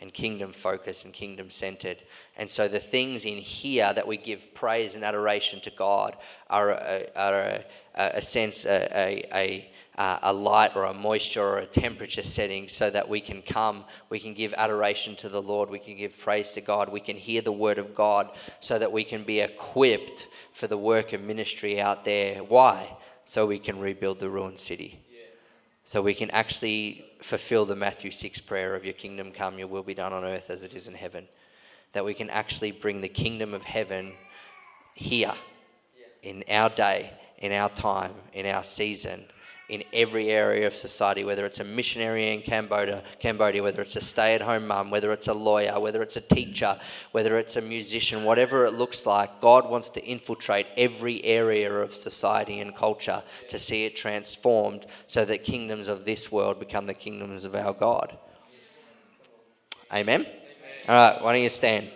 and 0.00 0.12
kingdom 0.12 0.52
focused 0.52 1.04
and 1.04 1.12
kingdom 1.12 1.50
centered. 1.50 1.98
And 2.36 2.50
so 2.50 2.68
the 2.68 2.80
things 2.80 3.26
in 3.26 3.38
here 3.38 3.92
that 3.92 4.06
we 4.06 4.16
give 4.16 4.54
praise 4.54 4.94
and 4.94 5.04
adoration 5.04 5.60
to 5.60 5.70
God 5.70 6.16
are 6.48 6.70
a, 6.70 7.06
are 7.14 7.40
a, 7.40 7.64
a 7.94 8.22
sense, 8.22 8.64
a, 8.64 9.26
a, 9.34 9.70
Uh, 9.98 10.18
a 10.22 10.32
light 10.32 10.76
or 10.76 10.84
a 10.84 10.94
moisture 10.94 11.42
or 11.42 11.58
a 11.58 11.66
temperature 11.66 12.22
setting 12.22 12.68
so 12.68 12.88
that 12.88 13.06
we 13.06 13.20
can 13.20 13.42
come, 13.42 13.84
we 14.08 14.18
can 14.18 14.32
give 14.32 14.54
adoration 14.56 15.14
to 15.16 15.28
the 15.28 15.42
Lord, 15.42 15.68
we 15.68 15.78
can 15.78 15.96
give 15.96 16.18
praise 16.18 16.52
to 16.52 16.62
God, 16.62 16.90
we 16.90 17.00
can 17.00 17.16
hear 17.16 17.42
the 17.42 17.52
word 17.52 17.76
of 17.76 17.94
God 17.94 18.30
so 18.60 18.78
that 18.78 18.92
we 18.92 19.04
can 19.04 19.24
be 19.24 19.40
equipped 19.40 20.28
for 20.52 20.68
the 20.68 20.78
work 20.78 21.12
of 21.12 21.22
ministry 21.22 21.80
out 21.80 22.04
there. 22.04 22.38
Why? 22.38 22.96
So 23.26 23.44
we 23.44 23.58
can 23.58 23.78
rebuild 23.78 24.20
the 24.20 24.30
ruined 24.30 24.58
city 24.58 25.00
so 25.90 26.00
we 26.00 26.14
can 26.14 26.30
actually 26.30 27.04
fulfill 27.20 27.66
the 27.66 27.74
Matthew 27.74 28.12
6 28.12 28.42
prayer 28.42 28.76
of 28.76 28.84
your 28.84 28.94
kingdom 28.94 29.32
come, 29.32 29.58
your 29.58 29.66
will 29.66 29.82
be 29.82 29.92
done 29.92 30.12
on 30.12 30.22
earth 30.22 30.48
as 30.48 30.62
it 30.62 30.72
is 30.72 30.86
in 30.86 30.94
heaven. 30.94 31.26
That 31.94 32.04
we 32.04 32.14
can 32.14 32.30
actually 32.30 32.70
bring 32.70 33.00
the 33.00 33.08
kingdom 33.08 33.54
of 33.54 33.64
heaven 33.64 34.12
here 34.94 35.34
in 36.22 36.44
our 36.48 36.68
day, 36.68 37.12
in 37.38 37.50
our 37.50 37.68
time, 37.68 38.12
in 38.32 38.46
our 38.46 38.62
season, 38.62 39.24
in 39.70 39.84
every 39.92 40.30
area 40.30 40.66
of 40.66 40.74
society, 40.74 41.22
whether 41.22 41.46
it's 41.46 41.60
a 41.60 41.64
missionary 41.64 42.34
in 42.34 42.42
Cambodia, 42.42 43.02
Cambodia, 43.20 43.62
whether 43.62 43.80
it's 43.82 43.94
a 43.94 44.00
stay-at-home 44.00 44.66
mum, 44.66 44.90
whether 44.90 45.12
it's 45.12 45.28
a 45.28 45.32
lawyer, 45.32 45.78
whether 45.78 46.02
it's 46.02 46.16
a 46.16 46.20
teacher, 46.20 46.78
whether 47.12 47.38
it's 47.38 47.54
a 47.54 47.60
musician, 47.60 48.24
whatever 48.24 48.66
it 48.66 48.74
looks 48.74 49.06
like, 49.06 49.40
God 49.40 49.70
wants 49.70 49.88
to 49.90 50.04
infiltrate 50.04 50.66
every 50.76 51.24
area 51.24 51.72
of 51.72 51.94
society 51.94 52.60
and 52.60 52.74
culture 52.74 53.22
to 53.48 53.58
see 53.58 53.84
it 53.84 53.94
transformed 53.94 54.86
so 55.06 55.24
that 55.24 55.44
kingdoms 55.44 55.86
of 55.86 56.04
this 56.04 56.32
world 56.32 56.58
become 56.58 56.86
the 56.86 56.94
kingdoms 56.94 57.44
of 57.44 57.54
our 57.54 57.72
God. 57.72 58.18
Amen? 59.92 60.22
Amen. 60.22 60.32
All 60.88 60.94
right, 60.94 61.22
why 61.22 61.32
don't 61.32 61.42
you 61.42 61.48
stand? 61.48 61.90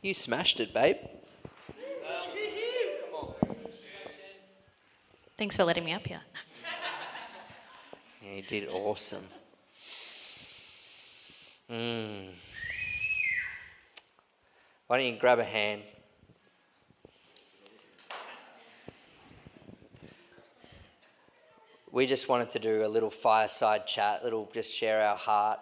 You 0.00 0.14
smashed 0.14 0.60
it, 0.60 0.72
babe. 0.72 0.96
Thanks 5.36 5.56
for 5.56 5.64
letting 5.64 5.84
me 5.84 5.92
up 5.92 6.06
here. 6.06 6.20
Yeah, 8.22 8.34
you 8.34 8.42
did 8.42 8.68
awesome. 8.68 9.24
Mm. 11.70 12.28
Why 14.86 14.98
don't 14.98 15.06
you 15.06 15.18
grab 15.18 15.38
a 15.40 15.44
hand? 15.44 15.82
We 21.90 22.06
just 22.06 22.28
wanted 22.28 22.50
to 22.50 22.58
do 22.58 22.84
a 22.84 22.88
little 22.88 23.10
fireside 23.10 23.86
chat, 23.86 24.22
little 24.22 24.48
just 24.52 24.72
share 24.72 25.02
our 25.02 25.16
heart 25.16 25.58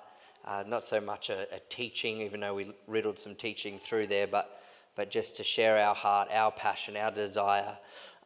uh, 0.47 0.63
not 0.67 0.85
so 0.85 1.01
much 1.01 1.29
a, 1.31 1.43
a, 1.55 1.61
teaching, 1.69 2.21
even 2.21 2.41
though 2.41 2.55
we 2.55 2.73
riddled 2.87 3.19
some 3.19 3.35
teaching 3.35 3.79
through 3.79 4.07
there, 4.07 4.27
but, 4.27 4.61
but 4.95 5.11
just 5.11 5.37
to 5.37 5.45
share 5.45 5.77
our 5.79 5.95
heart, 5.95 6.29
our 6.33 6.53
passion, 6.53 6.97
our 6.97 7.11
desire, 7.11 7.77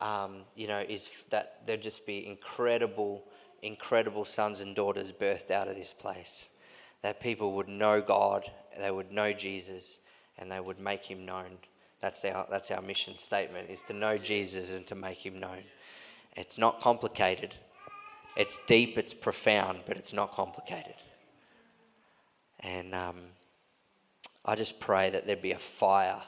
um, 0.01 0.43
you 0.55 0.67
know, 0.67 0.81
is 0.81 1.09
that 1.31 1.63
there'd 1.67 1.83
just 1.83 2.05
be 2.07 2.27
incredible, 2.27 3.25
incredible 3.63 4.25
sons 4.25 4.61
and 4.61 4.77
daughters 4.77 5.13
birthed 5.13 5.51
out 5.51 5.69
of 5.69 5.77
this 5.77 5.93
place. 5.93 6.51
That 7.03 7.21
people 7.21 7.55
would 7.55 7.69
know 7.69 8.03
God, 8.03 8.51
they 8.79 8.91
would 8.91 9.11
know 9.11 9.33
Jesus, 9.33 10.01
and 10.37 10.53
they 10.53 10.61
would 10.61 10.79
make 10.79 11.05
him 11.05 11.25
known. 11.25 11.59
That's 12.03 12.25
our, 12.27 12.47
that's 12.51 12.71
our 12.71 12.83
mission 12.83 13.17
statement, 13.17 13.71
is 13.71 13.83
to 13.85 13.95
know 13.95 14.19
Jesus 14.19 14.73
and 14.73 14.87
to 14.87 14.95
make 14.95 15.25
him 15.25 15.41
known. 15.41 15.65
It's 16.37 16.59
not 16.59 16.81
complicated. 16.81 17.55
It's 18.37 18.59
deep, 18.67 18.99
it's 18.99 19.15
profound, 19.15 19.81
but 19.87 19.97
it's 19.97 20.13
not 20.13 20.33
complicated. 20.33 20.95
And 22.61 22.95
um, 22.95 23.17
I 24.45 24.55
just 24.55 24.81
pray 24.81 25.11
that 25.11 25.27
there'd 25.27 25.43
be 25.43 25.53
a 25.53 25.59
fire 25.59 26.21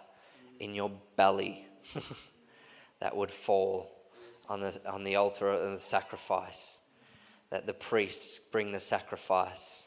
in 0.60 0.74
your 0.74 0.90
belly 1.16 1.66
that 3.00 3.16
would 3.16 3.30
fall 3.30 3.90
on 4.48 4.60
the, 4.60 4.80
on 4.90 5.04
the 5.04 5.16
altar 5.16 5.48
of 5.48 5.72
the 5.72 5.78
sacrifice. 5.78 6.76
That 7.50 7.66
the 7.66 7.74
priests 7.74 8.38
bring 8.38 8.72
the 8.72 8.80
sacrifice 8.80 9.84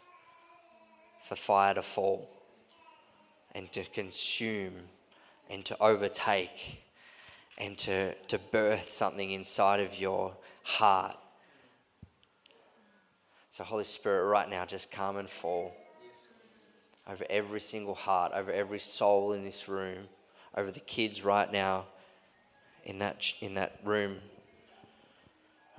for 1.27 1.35
fire 1.35 1.73
to 1.73 1.81
fall 1.81 2.29
and 3.53 3.71
to 3.71 3.83
consume 3.85 4.73
and 5.49 5.65
to 5.65 5.81
overtake 5.81 6.83
and 7.57 7.77
to, 7.79 8.13
to 8.13 8.37
birth 8.37 8.91
something 8.91 9.31
inside 9.31 9.79
of 9.79 9.99
your 9.99 10.35
heart. 10.63 11.17
So, 13.51 13.63
Holy 13.63 13.85
Spirit, 13.85 14.25
right 14.25 14.49
now, 14.49 14.65
just 14.65 14.91
come 14.91 15.17
and 15.17 15.29
fall 15.29 15.73
over 17.07 17.25
every 17.29 17.61
single 17.61 17.95
heart, 17.95 18.31
over 18.33 18.51
every 18.51 18.79
soul 18.79 19.33
in 19.33 19.43
this 19.43 19.67
room, 19.67 20.07
over 20.55 20.71
the 20.71 20.79
kids 20.79 21.23
right 21.23 21.51
now 21.51 21.85
in 22.83 22.99
that, 22.99 23.33
in 23.41 23.55
that 23.55 23.79
room 23.83 24.17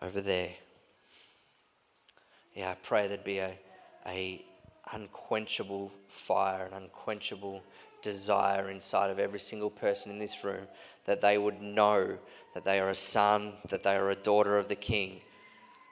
over 0.03 0.21
there. 0.21 0.51
Yeah, 2.55 2.71
I 2.71 2.75
pray 2.75 3.09
there'd 3.09 3.25
be 3.25 3.39
a, 3.39 3.55
a 4.07 4.45
unquenchable 4.93 5.93
fire, 6.07 6.67
an 6.67 6.75
unquenchable 6.75 7.63
desire 8.03 8.71
inside 8.71 9.11
of 9.11 9.19
every 9.19 9.41
single 9.41 9.71
person 9.71 10.13
in 10.13 10.19
this 10.19 10.45
room 10.45 10.67
that 11.07 11.21
they 11.21 11.39
would 11.39 11.61
know 11.61 12.19
that 12.55 12.65
they 12.65 12.81
are 12.81 12.89
a 12.89 12.95
son, 12.95 13.55
that 13.69 13.83
they 13.83 13.97
are 13.97 14.11
a 14.11 14.17
daughter 14.17 14.57
of 14.57 14.69
the 14.69 14.77
King, 14.77 15.21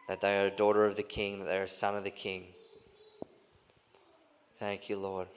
that 0.08 0.20
they 0.20 0.38
are 0.38 0.46
a 0.46 0.50
daughter 0.50 0.84
of 0.84 0.96
the 0.96 1.02
King, 1.02 1.40
that 1.40 1.46
they 1.46 1.58
are 1.58 1.64
a 1.64 1.68
son 1.68 1.94
of 1.94 2.04
the 2.04 2.10
King. 2.10 2.46
Thank 4.58 4.88
you, 4.88 4.96
Lord. 4.96 5.28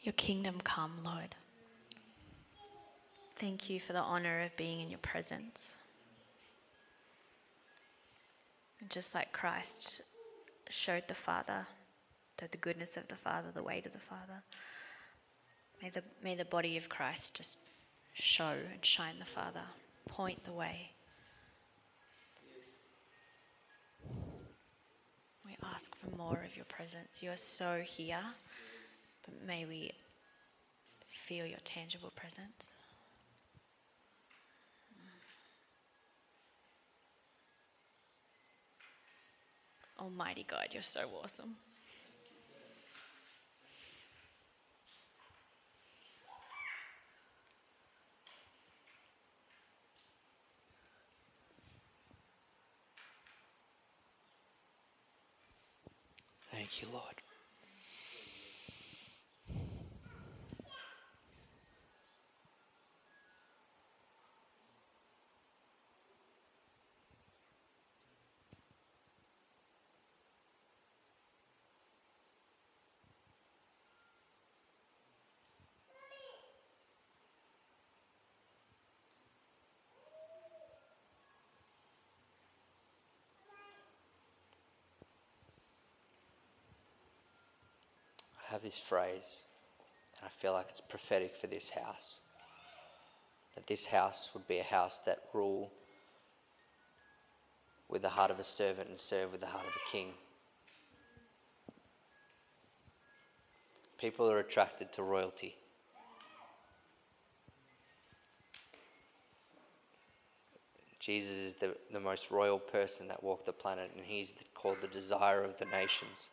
Your 0.00 0.12
kingdom 0.14 0.60
come, 0.62 0.98
Lord. 1.04 1.34
Thank 3.36 3.70
you 3.70 3.80
for 3.80 3.92
the 3.92 4.00
honor 4.00 4.42
of 4.42 4.56
being 4.56 4.80
in 4.80 4.90
your 4.90 4.98
presence. 4.98 5.76
just 8.88 9.14
like 9.14 9.32
Christ 9.32 10.02
showed 10.68 11.04
the 11.08 11.14
Father, 11.14 11.66
that 12.38 12.52
the 12.52 12.58
goodness 12.58 12.96
of 12.96 13.08
the 13.08 13.16
Father, 13.16 13.48
the 13.52 13.62
way 13.62 13.80
to 13.80 13.88
the 13.88 13.98
Father, 13.98 14.42
may 15.82 15.90
the, 15.90 16.02
may 16.22 16.34
the 16.34 16.44
body 16.44 16.76
of 16.76 16.88
Christ 16.88 17.34
just 17.36 17.58
show 18.12 18.56
and 18.72 18.84
shine 18.84 19.18
the 19.18 19.24
Father, 19.24 19.62
point 20.08 20.44
the 20.44 20.52
way. 20.52 20.92
Ask 25.74 25.94
for 25.96 26.14
more 26.16 26.42
of 26.44 26.56
your 26.56 26.66
presence. 26.66 27.22
You 27.22 27.30
are 27.30 27.36
so 27.36 27.82
here, 27.84 28.22
but 29.24 29.34
may 29.46 29.64
we 29.64 29.92
feel 31.08 31.46
your 31.46 31.58
tangible 31.64 32.12
presence. 32.14 32.70
Almighty 39.98 40.44
God, 40.46 40.68
you're 40.72 40.82
so 40.82 41.08
awesome. 41.22 41.56
Thank 56.64 56.80
you, 56.80 56.88
Lord. 56.94 57.23
Have 88.54 88.62
this 88.62 88.78
phrase, 88.78 89.42
and 90.16 90.24
I 90.24 90.28
feel 90.28 90.52
like 90.52 90.66
it's 90.68 90.80
prophetic 90.80 91.34
for 91.34 91.48
this 91.48 91.70
house. 91.70 92.20
That 93.56 93.66
this 93.66 93.86
house 93.86 94.30
would 94.32 94.46
be 94.46 94.60
a 94.60 94.62
house 94.64 94.98
that 95.06 95.18
rule 95.32 95.72
with 97.88 98.02
the 98.02 98.10
heart 98.10 98.30
of 98.30 98.38
a 98.38 98.44
servant 98.44 98.88
and 98.88 98.98
serve 98.98 99.32
with 99.32 99.40
the 99.40 99.48
heart 99.48 99.66
of 99.66 99.72
a 99.72 99.90
king. 99.90 100.12
People 103.98 104.30
are 104.30 104.38
attracted 104.38 104.92
to 104.92 105.02
royalty. 105.02 105.56
Jesus 111.00 111.36
is 111.36 111.54
the, 111.54 111.74
the 111.92 112.00
most 112.00 112.30
royal 112.30 112.60
person 112.60 113.08
that 113.08 113.22
walked 113.24 113.46
the 113.46 113.52
planet, 113.52 113.90
and 113.96 114.04
he's 114.04 114.32
called 114.54 114.76
the 114.80 114.86
desire 114.86 115.42
of 115.42 115.58
the 115.58 115.66
nations. 115.66 116.28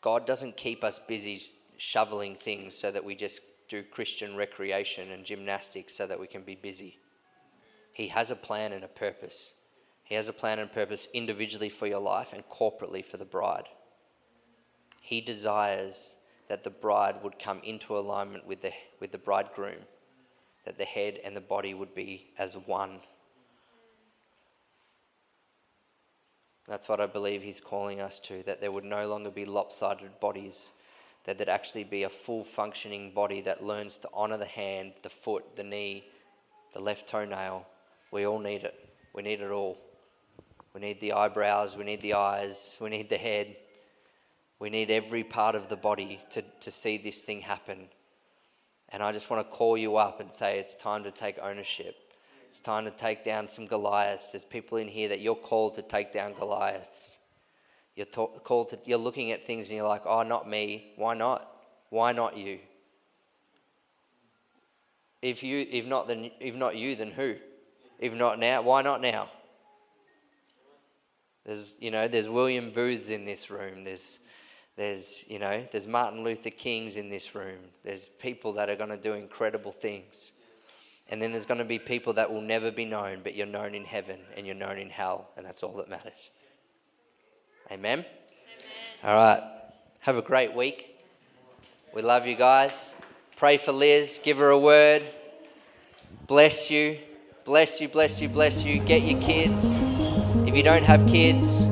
God 0.00 0.26
doesn't 0.26 0.56
keep 0.56 0.84
us 0.84 0.98
busy 0.98 1.40
shoveling 1.78 2.36
things 2.36 2.76
so 2.76 2.90
that 2.90 3.04
we 3.04 3.14
just 3.14 3.40
do 3.68 3.82
Christian 3.82 4.36
recreation 4.36 5.10
and 5.10 5.24
gymnastics 5.24 5.96
so 5.96 6.06
that 6.06 6.20
we 6.20 6.26
can 6.26 6.42
be 6.42 6.54
busy. 6.54 6.98
He 7.92 8.08
has 8.08 8.30
a 8.30 8.36
plan 8.36 8.72
and 8.72 8.84
a 8.84 8.88
purpose. 8.88 9.54
He 10.04 10.14
has 10.14 10.28
a 10.28 10.32
plan 10.32 10.58
and 10.58 10.72
purpose 10.72 11.08
individually 11.12 11.68
for 11.68 11.86
your 11.86 12.00
life 12.00 12.32
and 12.32 12.48
corporately 12.48 13.04
for 13.04 13.16
the 13.16 13.24
bride. 13.24 13.64
He 15.00 15.20
desires 15.20 16.14
that 16.48 16.62
the 16.62 16.70
bride 16.70 17.16
would 17.22 17.38
come 17.38 17.60
into 17.64 17.96
alignment 17.96 18.46
with 18.46 18.62
the, 18.62 18.72
with 19.00 19.12
the 19.12 19.18
bridegroom, 19.18 19.78
that 20.64 20.78
the 20.78 20.84
head 20.84 21.18
and 21.24 21.36
the 21.36 21.40
body 21.40 21.74
would 21.74 21.94
be 21.94 22.28
as 22.38 22.56
one. 22.56 23.00
That's 26.68 26.88
what 26.88 27.00
I 27.00 27.06
believe 27.06 27.42
he's 27.42 27.60
calling 27.60 28.00
us 28.00 28.18
to, 28.20 28.42
that 28.44 28.60
there 28.60 28.72
would 28.72 28.84
no 28.84 29.06
longer 29.06 29.30
be 29.30 29.44
lopsided 29.44 30.18
bodies, 30.20 30.72
that 31.24 31.38
there'd 31.38 31.48
actually 31.48 31.84
be 31.84 32.02
a 32.02 32.08
full 32.08 32.42
functioning 32.42 33.12
body 33.12 33.40
that 33.42 33.62
learns 33.62 33.98
to 33.98 34.08
honor 34.12 34.36
the 34.36 34.46
hand, 34.46 34.94
the 35.02 35.08
foot, 35.08 35.56
the 35.56 35.62
knee, 35.62 36.04
the 36.74 36.80
left 36.80 37.08
toenail. 37.08 37.66
We 38.10 38.26
all 38.26 38.40
need 38.40 38.64
it. 38.64 38.74
We 39.14 39.22
need 39.22 39.40
it 39.40 39.50
all. 39.50 39.78
We 40.74 40.80
need 40.80 41.00
the 41.00 41.12
eyebrows, 41.12 41.74
we 41.74 41.84
need 41.84 42.02
the 42.02 42.14
eyes, 42.14 42.76
we 42.82 42.90
need 42.90 43.08
the 43.08 43.16
head. 43.16 43.56
We 44.58 44.68
need 44.70 44.90
every 44.90 45.24
part 45.24 45.54
of 45.54 45.68
the 45.68 45.76
body 45.76 46.20
to, 46.30 46.42
to 46.60 46.70
see 46.70 46.98
this 46.98 47.22
thing 47.22 47.40
happen. 47.42 47.88
And 48.90 49.02
I 49.02 49.12
just 49.12 49.30
want 49.30 49.46
to 49.46 49.56
call 49.56 49.76
you 49.76 49.96
up 49.96 50.20
and 50.20 50.32
say 50.32 50.58
it's 50.58 50.74
time 50.74 51.02
to 51.04 51.10
take 51.10 51.38
ownership. 51.42 51.96
It's 52.56 52.64
time 52.64 52.86
to 52.86 52.90
take 52.90 53.22
down 53.22 53.48
some 53.48 53.66
Goliaths. 53.66 54.32
There's 54.32 54.46
people 54.46 54.78
in 54.78 54.88
here 54.88 55.10
that 55.10 55.20
you're 55.20 55.34
called 55.34 55.74
to 55.74 55.82
take 55.82 56.10
down 56.10 56.32
Goliaths. 56.32 57.18
You're 57.94 58.06
called 58.06 58.70
to, 58.70 58.78
you're 58.86 58.96
looking 58.96 59.30
at 59.30 59.46
things 59.46 59.68
and 59.68 59.76
you're 59.76 59.86
like, 59.86 60.06
oh, 60.06 60.22
not 60.22 60.48
me. 60.48 60.92
Why 60.96 61.12
not? 61.12 61.46
Why 61.90 62.12
not 62.12 62.38
you? 62.38 62.60
If 65.20 65.42
you, 65.42 65.66
if 65.70 65.84
not, 65.84 66.08
then, 66.08 66.30
if 66.40 66.54
not 66.54 66.78
you, 66.78 66.96
then 66.96 67.10
who? 67.10 67.34
If 67.98 68.14
not 68.14 68.38
now, 68.38 68.62
why 68.62 68.80
not 68.80 69.02
now? 69.02 69.28
There's, 71.44 71.74
you 71.78 71.90
know, 71.90 72.08
there's 72.08 72.30
William 72.30 72.70
Booths 72.70 73.10
in 73.10 73.26
this 73.26 73.50
room. 73.50 73.84
There's, 73.84 74.18
there's, 74.76 75.26
you 75.28 75.38
know, 75.38 75.62
there's 75.72 75.86
Martin 75.86 76.24
Luther 76.24 76.48
Kings 76.48 76.96
in 76.96 77.10
this 77.10 77.34
room. 77.34 77.58
There's 77.84 78.08
people 78.08 78.54
that 78.54 78.70
are 78.70 78.76
going 78.76 78.88
to 78.88 78.96
do 78.96 79.12
incredible 79.12 79.72
things. 79.72 80.30
And 81.08 81.22
then 81.22 81.32
there's 81.32 81.46
going 81.46 81.58
to 81.58 81.64
be 81.64 81.78
people 81.78 82.14
that 82.14 82.32
will 82.32 82.40
never 82.40 82.70
be 82.70 82.84
known, 82.84 83.20
but 83.22 83.34
you're 83.34 83.46
known 83.46 83.74
in 83.74 83.84
heaven 83.84 84.20
and 84.36 84.46
you're 84.46 84.56
known 84.56 84.76
in 84.78 84.90
hell, 84.90 85.28
and 85.36 85.46
that's 85.46 85.62
all 85.62 85.76
that 85.76 85.88
matters. 85.88 86.30
Amen? 87.70 88.00
Amen. 88.00 88.06
All 89.04 89.14
right. 89.14 89.42
Have 90.00 90.16
a 90.16 90.22
great 90.22 90.54
week. 90.54 90.96
We 91.94 92.02
love 92.02 92.26
you 92.26 92.34
guys. 92.34 92.94
Pray 93.36 93.56
for 93.56 93.72
Liz. 93.72 94.20
Give 94.22 94.38
her 94.38 94.50
a 94.50 94.58
word. 94.58 95.02
Bless 96.26 96.70
you. 96.70 96.98
Bless 97.46 97.80
you, 97.80 97.86
bless 97.86 98.20
you, 98.20 98.28
bless 98.28 98.64
you. 98.64 98.80
Get 98.80 99.02
your 99.02 99.20
kids. 99.22 99.76
If 100.48 100.56
you 100.56 100.64
don't 100.64 100.82
have 100.82 101.06
kids, 101.06 101.62